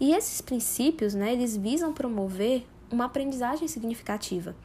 E 0.00 0.14
esses 0.14 0.40
princípios, 0.40 1.14
né, 1.14 1.32
eles 1.32 1.56
visam 1.56 1.92
promover 1.92 2.64
uma 2.90 3.06
aprendizagem 3.06 3.66
significativa, 3.68 4.56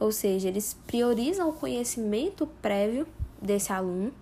ou 0.00 0.10
seja, 0.10 0.48
eles 0.48 0.76
priorizam 0.86 1.50
o 1.50 1.52
conhecimento 1.52 2.46
prévio 2.60 3.06
desse 3.40 3.72
aluno, 3.72 4.12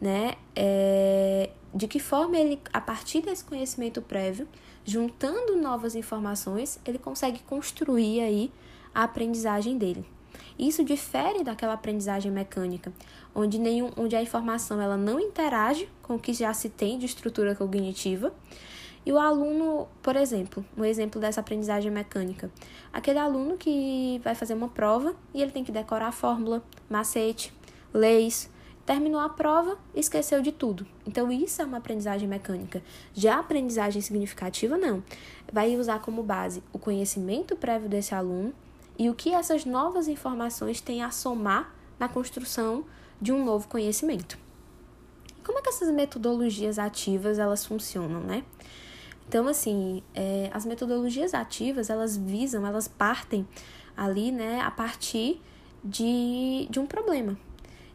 né, 0.00 0.34
é, 0.56 1.50
de 1.74 1.86
que 1.86 2.00
forma 2.00 2.36
ele, 2.36 2.58
a 2.72 2.80
partir 2.80 3.20
desse 3.20 3.44
conhecimento 3.44 4.02
prévio, 4.02 4.48
juntando 4.84 5.56
novas 5.56 5.94
informações, 5.94 6.78
ele 6.84 6.98
consegue 6.98 7.40
construir 7.40 8.20
aí 8.20 8.52
a 8.94 9.04
aprendizagem 9.04 9.78
dele. 9.78 10.04
Isso 10.58 10.84
difere 10.84 11.42
daquela 11.42 11.74
aprendizagem 11.74 12.30
mecânica, 12.30 12.92
onde, 13.34 13.58
nenhum, 13.58 13.90
onde 13.96 14.14
a 14.14 14.22
informação 14.22 14.80
ela 14.80 14.96
não 14.96 15.18
interage 15.18 15.88
com 16.02 16.14
o 16.14 16.18
que 16.18 16.32
já 16.32 16.52
se 16.52 16.68
tem 16.68 16.98
de 16.98 17.06
estrutura 17.06 17.54
cognitiva. 17.54 18.32
E 19.04 19.12
o 19.12 19.18
aluno, 19.18 19.88
por 20.00 20.14
exemplo, 20.14 20.64
um 20.76 20.84
exemplo 20.84 21.20
dessa 21.20 21.40
aprendizagem 21.40 21.90
mecânica, 21.90 22.50
aquele 22.92 23.18
aluno 23.18 23.56
que 23.56 24.20
vai 24.22 24.34
fazer 24.34 24.54
uma 24.54 24.68
prova 24.68 25.14
e 25.34 25.42
ele 25.42 25.50
tem 25.50 25.64
que 25.64 25.72
decorar 25.72 26.08
a 26.08 26.12
fórmula, 26.12 26.62
macete, 26.88 27.52
leis, 27.92 28.48
terminou 28.84 29.20
a 29.20 29.28
prova, 29.28 29.78
esqueceu 29.94 30.42
de 30.42 30.50
tudo. 30.50 30.86
Então, 31.06 31.30
isso 31.30 31.62
é 31.62 31.64
uma 31.64 31.78
aprendizagem 31.78 32.28
mecânica. 32.28 32.82
Já 33.14 33.38
aprendizagem 33.38 34.02
significativa, 34.02 34.76
não. 34.76 35.02
Vai 35.52 35.76
usar 35.76 36.00
como 36.00 36.22
base 36.22 36.62
o 36.72 36.78
conhecimento 36.78 37.56
prévio 37.56 37.88
desse 37.88 38.14
aluno 38.14 38.52
e 38.98 39.08
o 39.08 39.14
que 39.14 39.32
essas 39.32 39.64
novas 39.64 40.08
informações 40.08 40.80
têm 40.80 41.02
a 41.02 41.10
somar 41.10 41.74
na 41.98 42.08
construção 42.08 42.84
de 43.20 43.32
um 43.32 43.44
novo 43.44 43.68
conhecimento. 43.68 44.36
Como 45.44 45.58
é 45.58 45.62
que 45.62 45.68
essas 45.68 45.92
metodologias 45.92 46.78
ativas 46.78 47.38
elas 47.38 47.64
funcionam, 47.64 48.20
né? 48.20 48.44
Então, 49.28 49.48
assim, 49.48 50.02
é, 50.14 50.50
as 50.52 50.66
metodologias 50.66 51.32
ativas 51.34 51.88
elas 51.88 52.16
visam, 52.16 52.66
elas 52.66 52.86
partem 52.86 53.46
ali, 53.96 54.30
né, 54.30 54.60
a 54.60 54.70
partir 54.70 55.40
de, 55.84 56.66
de 56.70 56.78
um 56.78 56.86
problema. 56.86 57.36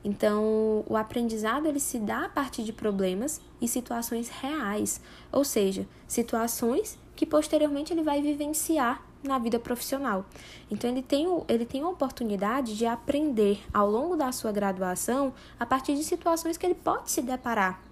Então, 0.07 0.85
o 0.87 0.95
aprendizado 0.95 1.67
ele 1.67 1.81
se 1.81 1.99
dá 1.99 2.23
a 2.23 2.29
partir 2.29 2.63
de 2.63 2.71
problemas 2.71 3.41
e 3.59 3.67
situações 3.67 4.29
reais, 4.29 5.01
ou 5.33 5.43
seja, 5.43 5.85
situações 6.07 6.97
que 7.13 7.25
posteriormente 7.25 7.91
ele 7.91 8.03
vai 8.03 8.21
vivenciar 8.21 9.03
na 9.21 9.37
vida 9.37 9.59
profissional. 9.59 10.25
Então, 10.71 10.89
ele 10.89 11.01
tem, 11.01 11.27
ele 11.49 11.65
tem 11.65 11.81
a 11.81 11.89
oportunidade 11.89 12.77
de 12.77 12.85
aprender 12.85 13.59
ao 13.73 13.91
longo 13.91 14.15
da 14.15 14.31
sua 14.31 14.53
graduação 14.53 15.33
a 15.59 15.65
partir 15.65 15.93
de 15.93 16.05
situações 16.05 16.55
que 16.55 16.65
ele 16.65 16.75
pode 16.75 17.11
se 17.11 17.21
deparar. 17.21 17.83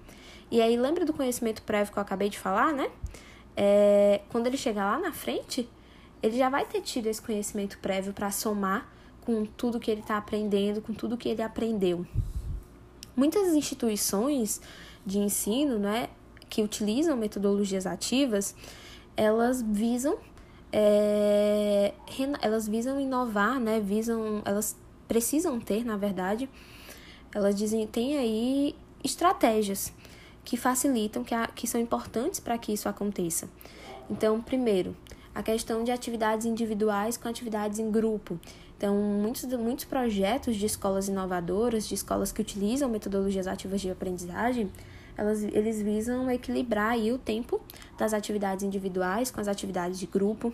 E 0.49 0.61
aí, 0.61 0.77
lembra 0.77 1.03
do 1.03 1.11
conhecimento 1.11 1.63
prévio 1.63 1.91
que 1.91 1.99
eu 1.99 2.03
acabei 2.03 2.29
de 2.29 2.39
falar, 2.39 2.71
né? 2.71 2.89
É, 3.57 4.21
quando 4.29 4.47
ele 4.47 4.55
chegar 4.55 4.89
lá 4.89 4.99
na 4.99 5.11
frente, 5.11 5.69
ele 6.23 6.37
já 6.37 6.47
vai 6.47 6.65
ter 6.65 6.79
tido 6.79 7.07
esse 7.07 7.21
conhecimento 7.21 7.77
prévio 7.79 8.13
para 8.13 8.31
somar 8.31 8.89
com 9.25 9.45
tudo 9.45 9.79
que 9.79 9.89
ele 9.89 10.01
está 10.01 10.17
aprendendo, 10.17 10.81
com 10.81 10.93
tudo 10.93 11.17
que 11.17 11.27
ele 11.27 11.41
aprendeu. 11.41 12.05
Muitas 13.15 13.53
instituições 13.53 14.61
de 15.05 15.19
ensino, 15.19 15.79
né, 15.79 16.09
que 16.49 16.61
utilizam 16.61 17.17
metodologias 17.17 17.85
ativas, 17.85 18.55
elas 19.17 19.61
visam 19.61 20.17
é, 20.77 21.93
elas 22.41 22.67
visam 22.67 22.99
inovar, 22.99 23.61
né? 23.61 23.79
Visam, 23.79 24.41
elas 24.43 24.75
precisam 25.07 25.57
ter, 25.57 25.85
na 25.85 25.95
verdade, 25.95 26.49
elas 27.33 27.55
dizem, 27.55 27.87
tem 27.87 28.17
aí 28.17 28.75
estratégias 29.01 29.93
que 30.43 30.57
facilitam, 30.57 31.23
que, 31.23 31.33
a, 31.33 31.47
que 31.47 31.65
são 31.65 31.79
importantes 31.79 32.41
para 32.41 32.57
que 32.57 32.73
isso 32.73 32.89
aconteça. 32.89 33.47
Então, 34.09 34.41
primeiro, 34.41 34.95
a 35.33 35.41
questão 35.41 35.83
de 35.83 35.91
atividades 35.91 36.45
individuais 36.45 37.15
com 37.15 37.29
atividades 37.29 37.79
em 37.79 37.89
grupo. 37.89 38.39
Então, 38.77 38.95
muitos, 38.95 39.45
muitos 39.53 39.85
projetos 39.85 40.55
de 40.55 40.65
escolas 40.65 41.07
inovadoras, 41.07 41.87
de 41.87 41.95
escolas 41.95 42.31
que 42.31 42.41
utilizam 42.41 42.89
metodologias 42.89 43.47
ativas 43.47 43.79
de 43.79 43.89
aprendizagem, 43.89 44.69
elas, 45.17 45.43
eles 45.43 45.81
visam 45.81 46.29
equilibrar 46.29 46.91
aí 46.91 47.11
o 47.11 47.17
tempo 47.17 47.61
das 47.97 48.13
atividades 48.13 48.63
individuais 48.63 49.31
com 49.31 49.39
as 49.39 49.47
atividades 49.47 49.97
de 49.97 50.05
grupo. 50.05 50.53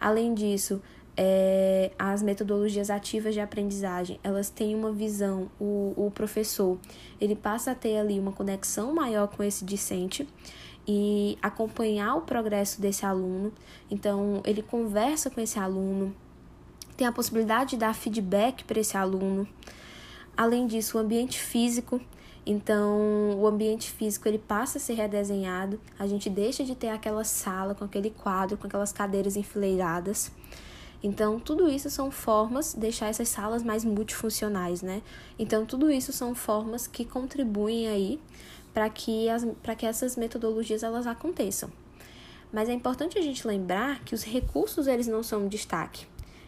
Além 0.00 0.34
disso, 0.34 0.82
é, 1.16 1.92
as 1.98 2.20
metodologias 2.20 2.90
ativas 2.90 3.32
de 3.32 3.40
aprendizagem, 3.40 4.20
elas 4.22 4.50
têm 4.50 4.74
uma 4.74 4.92
visão, 4.92 5.50
o, 5.58 5.94
o 5.96 6.10
professor, 6.10 6.78
ele 7.20 7.34
passa 7.34 7.70
a 7.70 7.74
ter 7.74 7.96
ali 7.96 8.18
uma 8.18 8.32
conexão 8.32 8.92
maior 8.92 9.28
com 9.28 9.42
esse 9.42 9.64
discente 9.64 10.28
e 10.86 11.38
acompanhar 11.40 12.16
o 12.16 12.20
progresso 12.22 12.80
desse 12.80 13.06
aluno. 13.06 13.52
Então, 13.90 14.42
ele 14.44 14.62
conversa 14.62 15.30
com 15.30 15.40
esse 15.40 15.58
aluno, 15.58 16.14
tem 16.96 17.06
a 17.06 17.12
possibilidade 17.12 17.70
de 17.70 17.76
dar 17.76 17.94
feedback 17.94 18.64
para 18.64 18.80
esse 18.80 18.96
aluno. 18.96 19.46
Além 20.36 20.66
disso, 20.66 20.96
o 20.96 21.00
ambiente 21.00 21.38
físico, 21.38 22.00
então, 22.46 23.36
o 23.40 23.46
ambiente 23.46 23.90
físico 23.90 24.28
ele 24.28 24.38
passa 24.38 24.78
a 24.78 24.80
ser 24.80 24.94
redesenhado, 24.94 25.80
a 25.98 26.06
gente 26.06 26.30
deixa 26.30 26.62
de 26.62 26.76
ter 26.76 26.90
aquela 26.90 27.24
sala 27.24 27.74
com 27.74 27.84
aquele 27.84 28.10
quadro, 28.10 28.56
com 28.56 28.68
aquelas 28.68 28.92
cadeiras 28.92 29.36
enfileiradas. 29.36 30.30
Então, 31.02 31.40
tudo 31.40 31.68
isso 31.68 31.90
são 31.90 32.08
formas 32.08 32.72
de 32.72 32.80
deixar 32.80 33.08
essas 33.08 33.28
salas 33.28 33.64
mais 33.64 33.84
multifuncionais, 33.84 34.80
né? 34.80 35.02
Então, 35.36 35.66
tudo 35.66 35.90
isso 35.90 36.12
são 36.12 36.36
formas 36.36 36.86
que 36.86 37.04
contribuem 37.04 37.88
aí 37.88 38.20
para 38.72 38.88
que, 38.88 39.28
as, 39.28 39.44
que 39.76 39.86
essas 39.86 40.16
metodologias 40.16 40.84
elas 40.84 41.06
aconteçam. 41.06 41.68
Mas 42.52 42.68
é 42.68 42.72
importante 42.72 43.18
a 43.18 43.22
gente 43.22 43.46
lembrar 43.46 44.04
que 44.04 44.14
os 44.14 44.22
recursos 44.22 44.86
eles 44.86 45.08
não 45.08 45.22
são 45.22 45.46
um 45.46 45.48
destaque. 45.48 46.06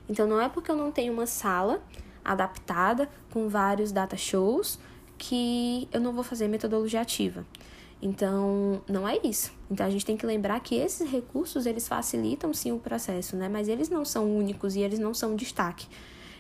Então, 0.09 0.27
não 0.27 0.41
é 0.41 0.49
porque 0.49 0.71
eu 0.71 0.77
não 0.77 0.91
tenho 0.91 1.13
uma 1.13 1.27
sala 1.27 1.83
adaptada 2.25 3.09
com 3.33 3.49
vários 3.49 3.93
data 3.93 4.17
shows 4.17 4.79
que 5.17 5.89
eu 5.93 6.01
não 6.01 6.13
vou 6.13 6.23
fazer 6.23 6.49
metodologia 6.49 7.01
ativa. 7.01 7.45
Então, 8.01 8.81
não 8.89 9.09
é 9.09 9.19
isso. 9.25 9.53
Então, 9.71 9.85
a 9.85 9.91
gente 9.91 10.07
tem 10.07 10.17
que 10.17 10.25
lembrar 10.25 10.61
que 10.61 10.77
esses 10.77 11.11
recursos, 11.11 11.67
eles 11.67 11.89
facilitam 11.89 12.55
sim 12.55 12.71
o 12.71 12.79
processo, 12.79 13.37
né? 13.37 13.49
Mas 13.49 13.69
eles 13.69 13.89
não 13.89 14.05
são 14.05 14.37
únicos 14.37 14.77
e 14.77 14.81
eles 14.81 14.99
não 14.99 15.13
são 15.13 15.35
destaque. 15.35 15.87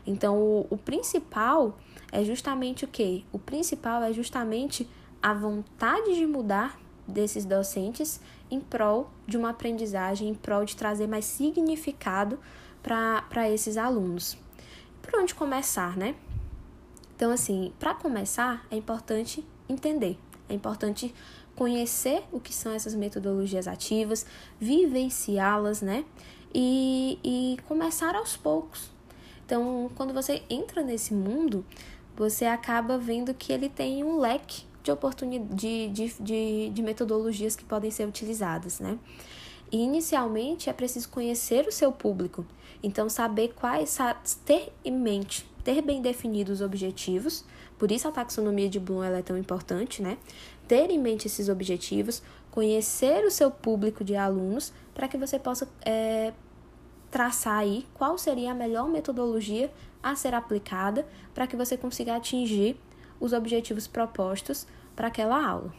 Então, 0.06 0.38
o, 0.38 0.66
o 0.70 0.76
principal 0.78 1.76
é 2.12 2.24
justamente 2.24 2.84
o 2.84 2.88
quê? 2.88 3.24
O 3.32 3.38
principal 3.38 4.02
é 4.02 4.12
justamente 4.12 4.88
a 5.20 5.34
vontade 5.34 6.14
de 6.14 6.26
mudar 6.26 6.78
desses 7.06 7.44
docentes 7.44 8.20
em 8.50 8.60
prol 8.60 9.10
de 9.26 9.36
uma 9.36 9.50
aprendizagem, 9.50 10.28
em 10.28 10.34
prol 10.34 10.64
de 10.64 10.76
trazer 10.76 11.06
mais 11.06 11.24
significado 11.24 12.38
para 12.88 13.50
esses 13.50 13.76
alunos. 13.76 14.38
Por 15.02 15.20
onde 15.20 15.34
começar, 15.34 15.96
né? 15.96 16.14
Então, 17.14 17.30
assim, 17.30 17.72
para 17.78 17.94
começar, 17.94 18.66
é 18.70 18.76
importante 18.76 19.44
entender, 19.68 20.18
é 20.48 20.54
importante 20.54 21.14
conhecer 21.54 22.22
o 22.32 22.38
que 22.40 22.54
são 22.54 22.72
essas 22.72 22.94
metodologias 22.94 23.66
ativas, 23.66 24.24
vivenciá-las, 24.60 25.82
né? 25.82 26.04
E, 26.54 27.18
e 27.22 27.58
começar 27.66 28.14
aos 28.14 28.36
poucos. 28.36 28.90
Então, 29.44 29.90
quando 29.94 30.14
você 30.14 30.42
entra 30.48 30.82
nesse 30.82 31.12
mundo, 31.12 31.64
você 32.16 32.46
acaba 32.46 32.96
vendo 32.96 33.34
que 33.34 33.52
ele 33.52 33.68
tem 33.68 34.02
um 34.04 34.18
leque 34.18 34.64
de 34.82 34.90
oportunidade 34.90 35.54
de, 35.54 35.88
de, 35.88 36.14
de, 36.20 36.70
de 36.70 36.82
metodologias 36.82 37.54
que 37.54 37.64
podem 37.64 37.90
ser 37.90 38.06
utilizadas, 38.06 38.80
né? 38.80 38.98
E 39.70 39.78
inicialmente 39.78 40.70
é 40.70 40.72
preciso 40.72 41.08
conhecer 41.10 41.66
o 41.66 41.72
seu 41.72 41.92
público, 41.92 42.46
então 42.82 43.08
saber 43.08 43.54
quais, 43.54 43.98
ter 44.44 44.72
em 44.84 44.92
mente 44.92 45.48
ter 45.68 45.82
bem 45.82 46.00
definidos 46.00 46.60
os 46.60 46.66
objetivos, 46.66 47.44
por 47.78 47.92
isso 47.92 48.08
a 48.08 48.10
taxonomia 48.10 48.70
de 48.70 48.80
Bloom 48.80 49.04
é 49.04 49.20
tão 49.20 49.36
importante, 49.36 50.00
né? 50.00 50.16
Ter 50.66 50.90
em 50.90 50.98
mente 50.98 51.26
esses 51.26 51.50
objetivos, 51.50 52.22
conhecer 52.50 53.22
o 53.26 53.30
seu 53.30 53.50
público 53.50 54.02
de 54.02 54.16
alunos, 54.16 54.72
para 54.94 55.06
que 55.06 55.18
você 55.18 55.38
possa 55.38 55.68
é, 55.84 56.32
traçar 57.10 57.58
aí 57.58 57.86
qual 57.92 58.16
seria 58.16 58.52
a 58.52 58.54
melhor 58.54 58.88
metodologia 58.88 59.70
a 60.02 60.16
ser 60.16 60.32
aplicada 60.32 61.06
para 61.34 61.46
que 61.46 61.54
você 61.54 61.76
consiga 61.76 62.16
atingir 62.16 62.80
os 63.20 63.34
objetivos 63.34 63.86
propostos 63.86 64.66
para 64.96 65.08
aquela 65.08 65.46
aula. 65.46 65.70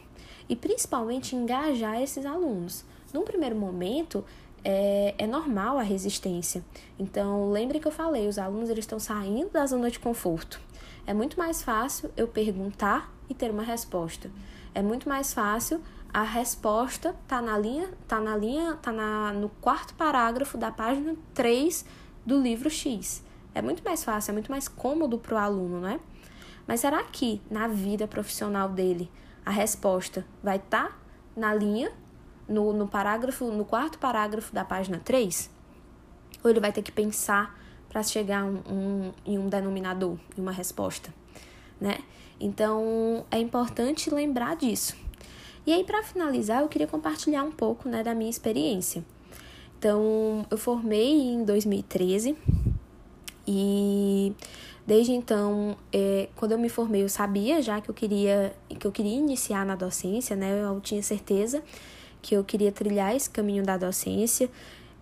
E 0.48 0.54
principalmente 0.54 1.34
engajar 1.34 2.00
esses 2.00 2.24
alunos. 2.24 2.84
Num 3.12 3.24
primeiro 3.24 3.56
momento, 3.56 4.24
é, 4.64 5.14
é 5.18 5.26
normal 5.26 5.78
a 5.78 5.82
resistência. 5.82 6.64
Então, 6.98 7.50
lembre 7.50 7.80
que 7.80 7.86
eu 7.88 7.92
falei, 7.92 8.28
os 8.28 8.38
alunos 8.38 8.70
eles 8.70 8.84
estão 8.84 8.98
saindo 8.98 9.50
da 9.50 9.66
zona 9.66 9.90
de 9.90 9.98
conforto. 9.98 10.60
É 11.06 11.14
muito 11.14 11.38
mais 11.38 11.62
fácil 11.62 12.10
eu 12.16 12.28
perguntar 12.28 13.12
e 13.28 13.34
ter 13.34 13.50
uma 13.50 13.62
resposta. 13.62 14.30
É 14.74 14.82
muito 14.82 15.08
mais 15.08 15.32
fácil 15.34 15.80
a 16.12 16.22
resposta 16.22 17.14
tá 17.28 17.40
na 17.40 17.56
linha, 17.56 17.88
tá 18.08 18.20
na 18.20 18.36
linha, 18.36 18.74
tá 18.74 18.90
na, 18.90 19.32
no 19.32 19.48
quarto 19.48 19.94
parágrafo 19.94 20.58
da 20.58 20.70
página 20.70 21.14
3 21.34 21.84
do 22.26 22.40
livro 22.40 22.68
X. 22.68 23.22
É 23.54 23.62
muito 23.62 23.82
mais 23.84 24.02
fácil, 24.02 24.32
é 24.32 24.34
muito 24.34 24.50
mais 24.50 24.66
cômodo 24.66 25.18
para 25.18 25.34
o 25.34 25.38
aluno, 25.38 25.80
né? 25.80 26.00
Mas 26.66 26.80
será 26.80 27.02
que 27.04 27.40
na 27.50 27.68
vida 27.68 28.08
profissional 28.08 28.68
dele 28.68 29.10
a 29.44 29.50
resposta 29.50 30.24
vai 30.42 30.56
estar 30.56 30.88
tá 30.88 30.98
na 31.36 31.54
linha, 31.54 31.92
no, 32.50 32.72
no 32.72 32.88
parágrafo, 32.88 33.46
no 33.46 33.64
quarto 33.64 33.98
parágrafo 33.98 34.52
da 34.52 34.64
página 34.64 35.00
3? 35.02 35.48
Ou 36.42 36.50
ele 36.50 36.60
vai 36.60 36.72
ter 36.72 36.82
que 36.82 36.90
pensar 36.90 37.58
para 37.88 38.02
chegar 38.02 38.44
um, 38.44 38.58
um, 38.68 39.12
em 39.24 39.38
um 39.38 39.48
denominador, 39.48 40.18
em 40.36 40.40
uma 40.40 40.52
resposta, 40.52 41.14
né? 41.80 41.98
Então 42.40 43.24
é 43.30 43.38
importante 43.38 44.10
lembrar 44.10 44.56
disso. 44.56 44.96
E 45.66 45.72
aí, 45.72 45.84
para 45.84 46.02
finalizar, 46.02 46.62
eu 46.62 46.68
queria 46.68 46.86
compartilhar 46.86 47.44
um 47.44 47.52
pouco 47.52 47.88
né, 47.88 48.02
da 48.02 48.14
minha 48.14 48.30
experiência. 48.30 49.04
Então, 49.78 50.46
eu 50.50 50.56
formei 50.56 51.12
em 51.12 51.44
2013 51.44 52.36
e 53.46 54.34
desde 54.86 55.12
então, 55.12 55.76
é, 55.92 56.28
quando 56.34 56.52
eu 56.52 56.58
me 56.58 56.68
formei, 56.68 57.02
eu 57.02 57.08
sabia 57.08 57.60
já 57.60 57.80
que 57.80 57.90
eu 57.90 57.94
queria 57.94 58.54
que 58.78 58.86
eu 58.86 58.92
queria 58.92 59.16
iniciar 59.16 59.66
na 59.66 59.76
docência, 59.76 60.34
né? 60.34 60.62
Eu 60.62 60.80
tinha 60.80 61.02
certeza 61.02 61.62
que 62.22 62.34
eu 62.34 62.44
queria 62.44 62.70
trilhar 62.70 63.14
esse 63.14 63.28
caminho 63.28 63.64
da 63.64 63.76
docência. 63.76 64.50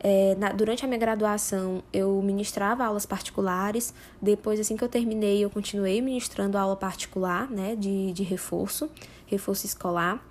É, 0.00 0.36
na, 0.36 0.52
durante 0.52 0.84
a 0.84 0.88
minha 0.88 0.98
graduação, 0.98 1.82
eu 1.92 2.20
ministrava 2.22 2.84
aulas 2.84 3.04
particulares. 3.04 3.92
Depois, 4.22 4.60
assim 4.60 4.76
que 4.76 4.84
eu 4.84 4.88
terminei, 4.88 5.44
eu 5.44 5.50
continuei 5.50 6.00
ministrando 6.00 6.56
aula 6.56 6.76
particular, 6.76 7.50
né, 7.50 7.74
de, 7.74 8.12
de 8.12 8.22
reforço, 8.22 8.88
reforço 9.26 9.66
escolar. 9.66 10.24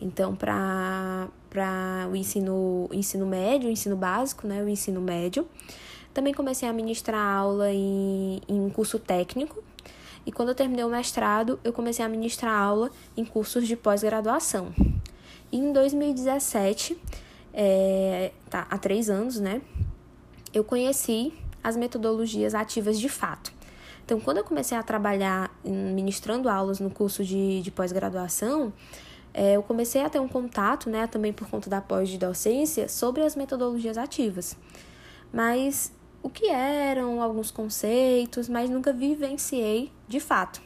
Então, 0.00 0.34
para 0.34 1.28
o 2.10 2.16
ensino, 2.16 2.88
ensino 2.92 3.26
médio, 3.26 3.68
o 3.68 3.72
ensino 3.72 3.96
básico, 3.96 4.46
né, 4.46 4.62
o 4.62 4.68
ensino 4.68 5.00
médio. 5.00 5.46
Também 6.12 6.34
comecei 6.34 6.68
a 6.68 6.72
ministrar 6.72 7.20
aula 7.20 7.72
em, 7.72 8.40
em 8.48 8.60
um 8.60 8.70
curso 8.70 8.98
técnico. 8.98 9.62
E 10.24 10.32
quando 10.32 10.48
eu 10.48 10.54
terminei 10.54 10.84
o 10.84 10.88
mestrado, 10.88 11.60
eu 11.62 11.72
comecei 11.72 12.04
a 12.04 12.08
ministrar 12.08 12.52
aula 12.52 12.90
em 13.16 13.24
cursos 13.24 13.66
de 13.68 13.76
pós-graduação. 13.76 14.74
Em 15.52 15.72
2017, 15.72 16.96
é, 17.52 18.32
tá, 18.50 18.66
há 18.68 18.78
três 18.78 19.08
anos, 19.08 19.38
né, 19.38 19.62
eu 20.52 20.64
conheci 20.64 21.32
as 21.62 21.76
metodologias 21.76 22.54
ativas 22.54 22.98
de 22.98 23.08
fato. 23.08 23.52
Então, 24.04 24.20
quando 24.20 24.38
eu 24.38 24.44
comecei 24.44 24.78
a 24.78 24.82
trabalhar 24.82 25.50
ministrando 25.64 26.48
aulas 26.48 26.78
no 26.78 26.90
curso 26.90 27.24
de, 27.24 27.60
de 27.60 27.70
pós-graduação, 27.70 28.72
é, 29.34 29.56
eu 29.56 29.62
comecei 29.62 30.02
a 30.02 30.08
ter 30.08 30.20
um 30.20 30.28
contato, 30.28 30.88
né, 30.88 31.06
também 31.06 31.32
por 31.32 31.48
conta 31.48 31.68
da 31.68 31.80
pós 31.80 32.08
de 32.08 32.16
docência, 32.16 32.88
sobre 32.88 33.22
as 33.22 33.34
metodologias 33.34 33.98
ativas. 33.98 34.56
Mas 35.32 35.92
o 36.22 36.30
que 36.30 36.48
eram 36.48 37.20
alguns 37.20 37.50
conceitos, 37.50 38.48
mas 38.48 38.70
nunca 38.70 38.92
vivenciei 38.92 39.92
de 40.08 40.20
fato. 40.20 40.62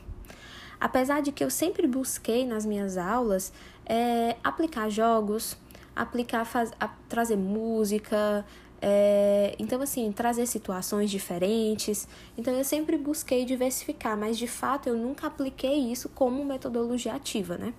Apesar 0.81 1.21
de 1.21 1.33
que 1.33 1.45
eu 1.45 1.51
sempre 1.51 1.87
busquei 1.87 2.47
nas 2.47 2.65
minhas 2.65 2.97
aulas 2.97 3.53
é, 3.91 4.37
aplicar 4.45 4.89
jogos, 4.89 5.57
aplicar, 5.97 6.45
faz, 6.45 6.71
a, 6.79 6.87
trazer 7.09 7.37
música, 7.37 8.47
é, 8.81 9.57
então, 9.59 9.83
assim, 9.83 10.13
trazer 10.13 10.47
situações 10.47 11.11
diferentes. 11.11 12.07
Então, 12.39 12.55
eu 12.55 12.63
sempre 12.63 12.97
busquei 12.97 13.45
diversificar, 13.45 14.17
mas 14.17 14.39
de 14.39 14.47
fato 14.47 14.89
eu 14.89 14.97
nunca 14.97 15.27
apliquei 15.27 15.91
isso 15.91 16.09
como 16.11 16.45
metodologia 16.45 17.15
ativa, 17.15 17.59
né? 17.59 17.75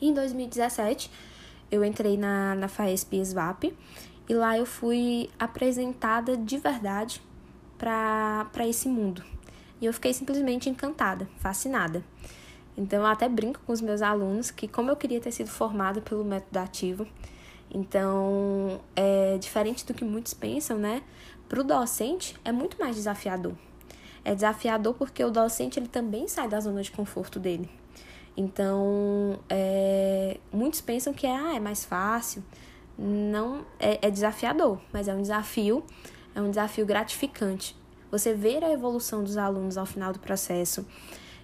Em 0.00 0.14
2017, 0.14 1.10
eu 1.70 1.84
entrei 1.84 2.16
na, 2.16 2.54
na 2.54 2.66
FAESP 2.66 3.22
e 4.28 4.34
lá 4.34 4.56
eu 4.56 4.64
fui 4.64 5.28
apresentada 5.38 6.38
de 6.38 6.56
verdade 6.56 7.20
para 7.76 8.66
esse 8.66 8.88
mundo. 8.88 9.22
E 9.78 9.84
eu 9.84 9.92
fiquei 9.92 10.14
simplesmente 10.14 10.70
encantada, 10.70 11.28
fascinada. 11.36 12.02
Então, 12.78 13.00
eu 13.00 13.06
até 13.06 13.28
brinco 13.28 13.60
com 13.66 13.72
os 13.72 13.80
meus 13.80 14.00
alunos 14.00 14.52
que, 14.52 14.68
como 14.68 14.88
eu 14.88 14.94
queria 14.94 15.20
ter 15.20 15.32
sido 15.32 15.50
formada 15.50 16.00
pelo 16.00 16.24
método 16.24 16.60
ativo, 16.60 17.06
então, 17.74 18.80
é 18.94 19.36
diferente 19.36 19.84
do 19.84 19.92
que 19.92 20.04
muitos 20.04 20.32
pensam, 20.32 20.78
né? 20.78 21.02
Para 21.48 21.60
o 21.60 21.64
docente, 21.64 22.36
é 22.44 22.52
muito 22.52 22.78
mais 22.78 22.94
desafiador. 22.94 23.52
É 24.24 24.32
desafiador 24.32 24.94
porque 24.94 25.24
o 25.24 25.30
docente 25.30 25.78
ele 25.78 25.88
também 25.88 26.28
sai 26.28 26.48
da 26.48 26.60
zona 26.60 26.80
de 26.80 26.92
conforto 26.92 27.40
dele. 27.40 27.68
Então, 28.36 29.40
é, 29.48 30.38
muitos 30.52 30.80
pensam 30.80 31.12
que 31.12 31.26
é, 31.26 31.34
ah, 31.34 31.56
é 31.56 31.60
mais 31.60 31.84
fácil. 31.84 32.44
Não, 32.96 33.66
é, 33.80 34.06
é 34.06 34.10
desafiador, 34.10 34.80
mas 34.92 35.08
é 35.08 35.14
um 35.14 35.20
desafio, 35.20 35.84
é 36.32 36.40
um 36.40 36.48
desafio 36.48 36.86
gratificante. 36.86 37.76
Você 38.10 38.34
ver 38.34 38.62
a 38.62 38.70
evolução 38.70 39.24
dos 39.24 39.36
alunos 39.36 39.76
ao 39.76 39.84
final 39.84 40.12
do 40.12 40.20
processo. 40.20 40.86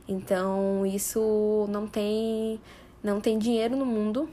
Então, 0.07 0.85
isso 0.85 1.67
não 1.69 1.87
tem, 1.87 2.61
não 3.03 3.21
tem 3.21 3.39
dinheiro 3.39 3.77
no 3.77 3.87
mundo 3.87 4.29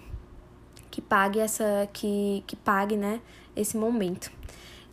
que 0.89 1.01
pague 1.01 1.39
essa 1.39 1.89
que, 1.93 2.43
que 2.45 2.55
pague, 2.55 2.97
né, 2.97 3.21
esse 3.55 3.77
momento. 3.77 4.31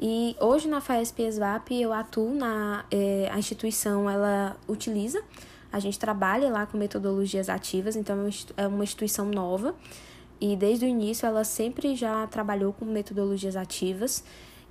E 0.00 0.36
hoje 0.40 0.68
na 0.68 0.80
FAESP 0.80 1.24
ESVAP 1.24 1.72
eu 1.72 1.92
atuo 1.92 2.32
na 2.32 2.84
eh, 2.88 3.28
a 3.32 3.36
instituição 3.36 4.08
ela 4.08 4.56
utiliza 4.68 5.20
a 5.70 5.78
gente 5.78 5.98
trabalha 5.98 6.48
lá 6.50 6.66
com 6.66 6.78
metodologias 6.78 7.48
ativas, 7.48 7.94
então 7.94 8.28
é 8.56 8.66
uma 8.66 8.82
instituição 8.82 9.26
nova 9.26 9.74
e 10.40 10.56
desde 10.56 10.86
o 10.86 10.88
início 10.88 11.26
ela 11.26 11.44
sempre 11.44 11.94
já 11.94 12.26
trabalhou 12.26 12.72
com 12.72 12.84
metodologias 12.84 13.54
ativas 13.54 14.24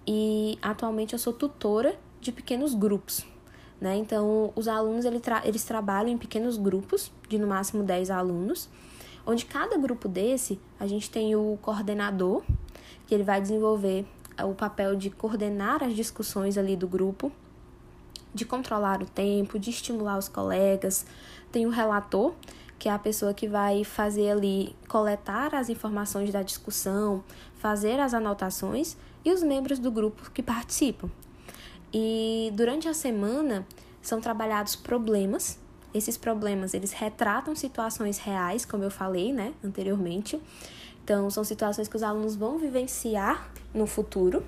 e 0.07 0.57
atualmente 0.61 1.13
eu 1.13 1.19
sou 1.19 1.33
tutora 1.33 1.97
de 2.19 2.31
pequenos 2.31 2.73
grupos. 2.73 3.25
Né? 3.79 3.95
Então, 3.97 4.51
os 4.55 4.67
alunos 4.67 5.05
eles, 5.05 5.21
tra 5.21 5.41
eles 5.45 5.63
trabalham 5.63 6.09
em 6.09 6.17
pequenos 6.17 6.57
grupos, 6.57 7.11
de 7.29 7.37
no 7.37 7.47
máximo 7.47 7.83
10 7.83 8.09
alunos, 8.09 8.69
onde 9.25 9.45
cada 9.45 9.77
grupo 9.77 10.07
desse 10.07 10.59
a 10.79 10.87
gente 10.87 11.09
tem 11.09 11.35
o 11.35 11.57
coordenador, 11.61 12.43
que 13.05 13.13
ele 13.13 13.23
vai 13.23 13.39
desenvolver 13.41 14.05
o 14.43 14.53
papel 14.53 14.95
de 14.95 15.09
coordenar 15.09 15.83
as 15.83 15.95
discussões 15.95 16.57
ali 16.57 16.75
do 16.75 16.87
grupo, 16.87 17.31
de 18.33 18.45
controlar 18.45 19.01
o 19.01 19.05
tempo, 19.05 19.57
de 19.57 19.69
estimular 19.69 20.17
os 20.17 20.27
colegas. 20.27 21.05
Tem 21.51 21.65
o 21.65 21.69
relator, 21.69 22.33
que 22.77 22.87
é 22.87 22.91
a 22.91 22.99
pessoa 22.99 23.33
que 23.33 23.47
vai 23.47 23.83
fazer 23.83 24.31
ali, 24.31 24.75
coletar 24.87 25.55
as 25.55 25.69
informações 25.69 26.31
da 26.31 26.43
discussão, 26.43 27.23
fazer 27.55 27.99
as 27.99 28.13
anotações 28.13 28.95
e 29.25 29.31
os 29.31 29.41
membros 29.41 29.79
do 29.79 29.91
grupo 29.91 30.29
que 30.31 30.43
participam. 30.43 31.09
E 31.93 32.51
durante 32.53 32.87
a 32.87 32.93
semana 32.93 33.65
são 34.01 34.19
trabalhados 34.19 34.75
problemas. 34.75 35.59
Esses 35.93 36.17
problemas, 36.17 36.73
eles 36.73 36.91
retratam 36.91 37.55
situações 37.55 38.17
reais, 38.17 38.65
como 38.65 38.83
eu 38.83 38.91
falei, 38.91 39.31
né, 39.33 39.53
anteriormente. 39.63 40.39
Então, 41.03 41.29
são 41.29 41.43
situações 41.43 41.87
que 41.87 41.95
os 41.95 42.03
alunos 42.03 42.35
vão 42.35 42.57
vivenciar 42.57 43.49
no 43.73 43.87
futuro 43.87 44.43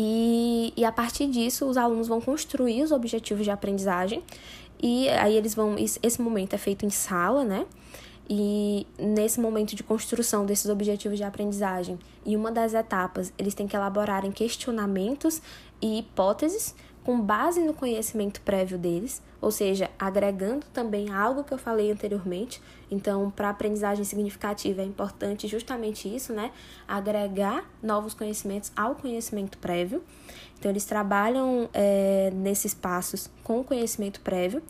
e, 0.00 0.72
e 0.76 0.84
a 0.84 0.92
partir 0.92 1.26
disso, 1.28 1.66
os 1.66 1.76
alunos 1.76 2.06
vão 2.06 2.20
construir 2.20 2.84
os 2.84 2.92
objetivos 2.92 3.42
de 3.42 3.50
aprendizagem. 3.50 4.22
E 4.80 5.08
aí 5.08 5.36
eles 5.36 5.56
vão. 5.56 5.74
Esse 5.76 6.22
momento 6.22 6.54
é 6.54 6.58
feito 6.58 6.86
em 6.86 6.90
sala, 6.90 7.42
né? 7.42 7.66
E 8.30 8.86
nesse 8.96 9.40
momento 9.40 9.74
de 9.74 9.82
construção 9.82 10.46
desses 10.46 10.70
objetivos 10.70 11.18
de 11.18 11.24
aprendizagem, 11.24 11.98
em 12.24 12.36
uma 12.36 12.52
das 12.52 12.74
etapas, 12.74 13.32
eles 13.36 13.54
têm 13.54 13.66
que 13.66 13.74
elaborarem 13.74 14.30
questionamentos 14.30 15.42
e 15.80 15.98
hipóteses 15.98 16.74
com 17.08 17.18
base 17.18 17.62
no 17.62 17.72
conhecimento 17.72 18.42
prévio 18.42 18.76
deles, 18.76 19.22
ou 19.40 19.50
seja, 19.50 19.90
agregando 19.98 20.66
também 20.74 21.10
algo 21.10 21.42
que 21.42 21.54
eu 21.54 21.56
falei 21.56 21.90
anteriormente. 21.90 22.60
Então, 22.90 23.30
para 23.30 23.48
aprendizagem 23.48 24.04
significativa 24.04 24.82
é 24.82 24.84
importante 24.84 25.48
justamente 25.48 26.14
isso, 26.14 26.34
né? 26.34 26.50
Agregar 26.86 27.64
novos 27.82 28.12
conhecimentos 28.12 28.70
ao 28.76 28.94
conhecimento 28.94 29.56
prévio. 29.56 30.02
Então, 30.58 30.70
eles 30.70 30.84
trabalham 30.84 31.70
é, 31.72 32.30
nesses 32.34 32.74
passos 32.74 33.30
com 33.42 33.60
o 33.60 33.64
conhecimento 33.64 34.20
prévio, 34.20 34.62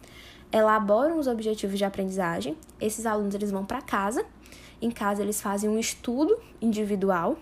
elaboram 0.53 1.19
os 1.19 1.27
objetivos 1.27 1.77
de 1.77 1.85
aprendizagem. 1.85 2.57
Esses 2.81 3.05
alunos 3.05 3.35
eles 3.35 3.51
vão 3.51 3.67
para 3.67 3.83
casa. 3.83 4.25
Em 4.81 4.93
casa, 4.93 5.23
eles 5.23 5.41
fazem 5.41 5.69
um 5.69 5.77
estudo 5.77 6.39
individual, 6.63 7.37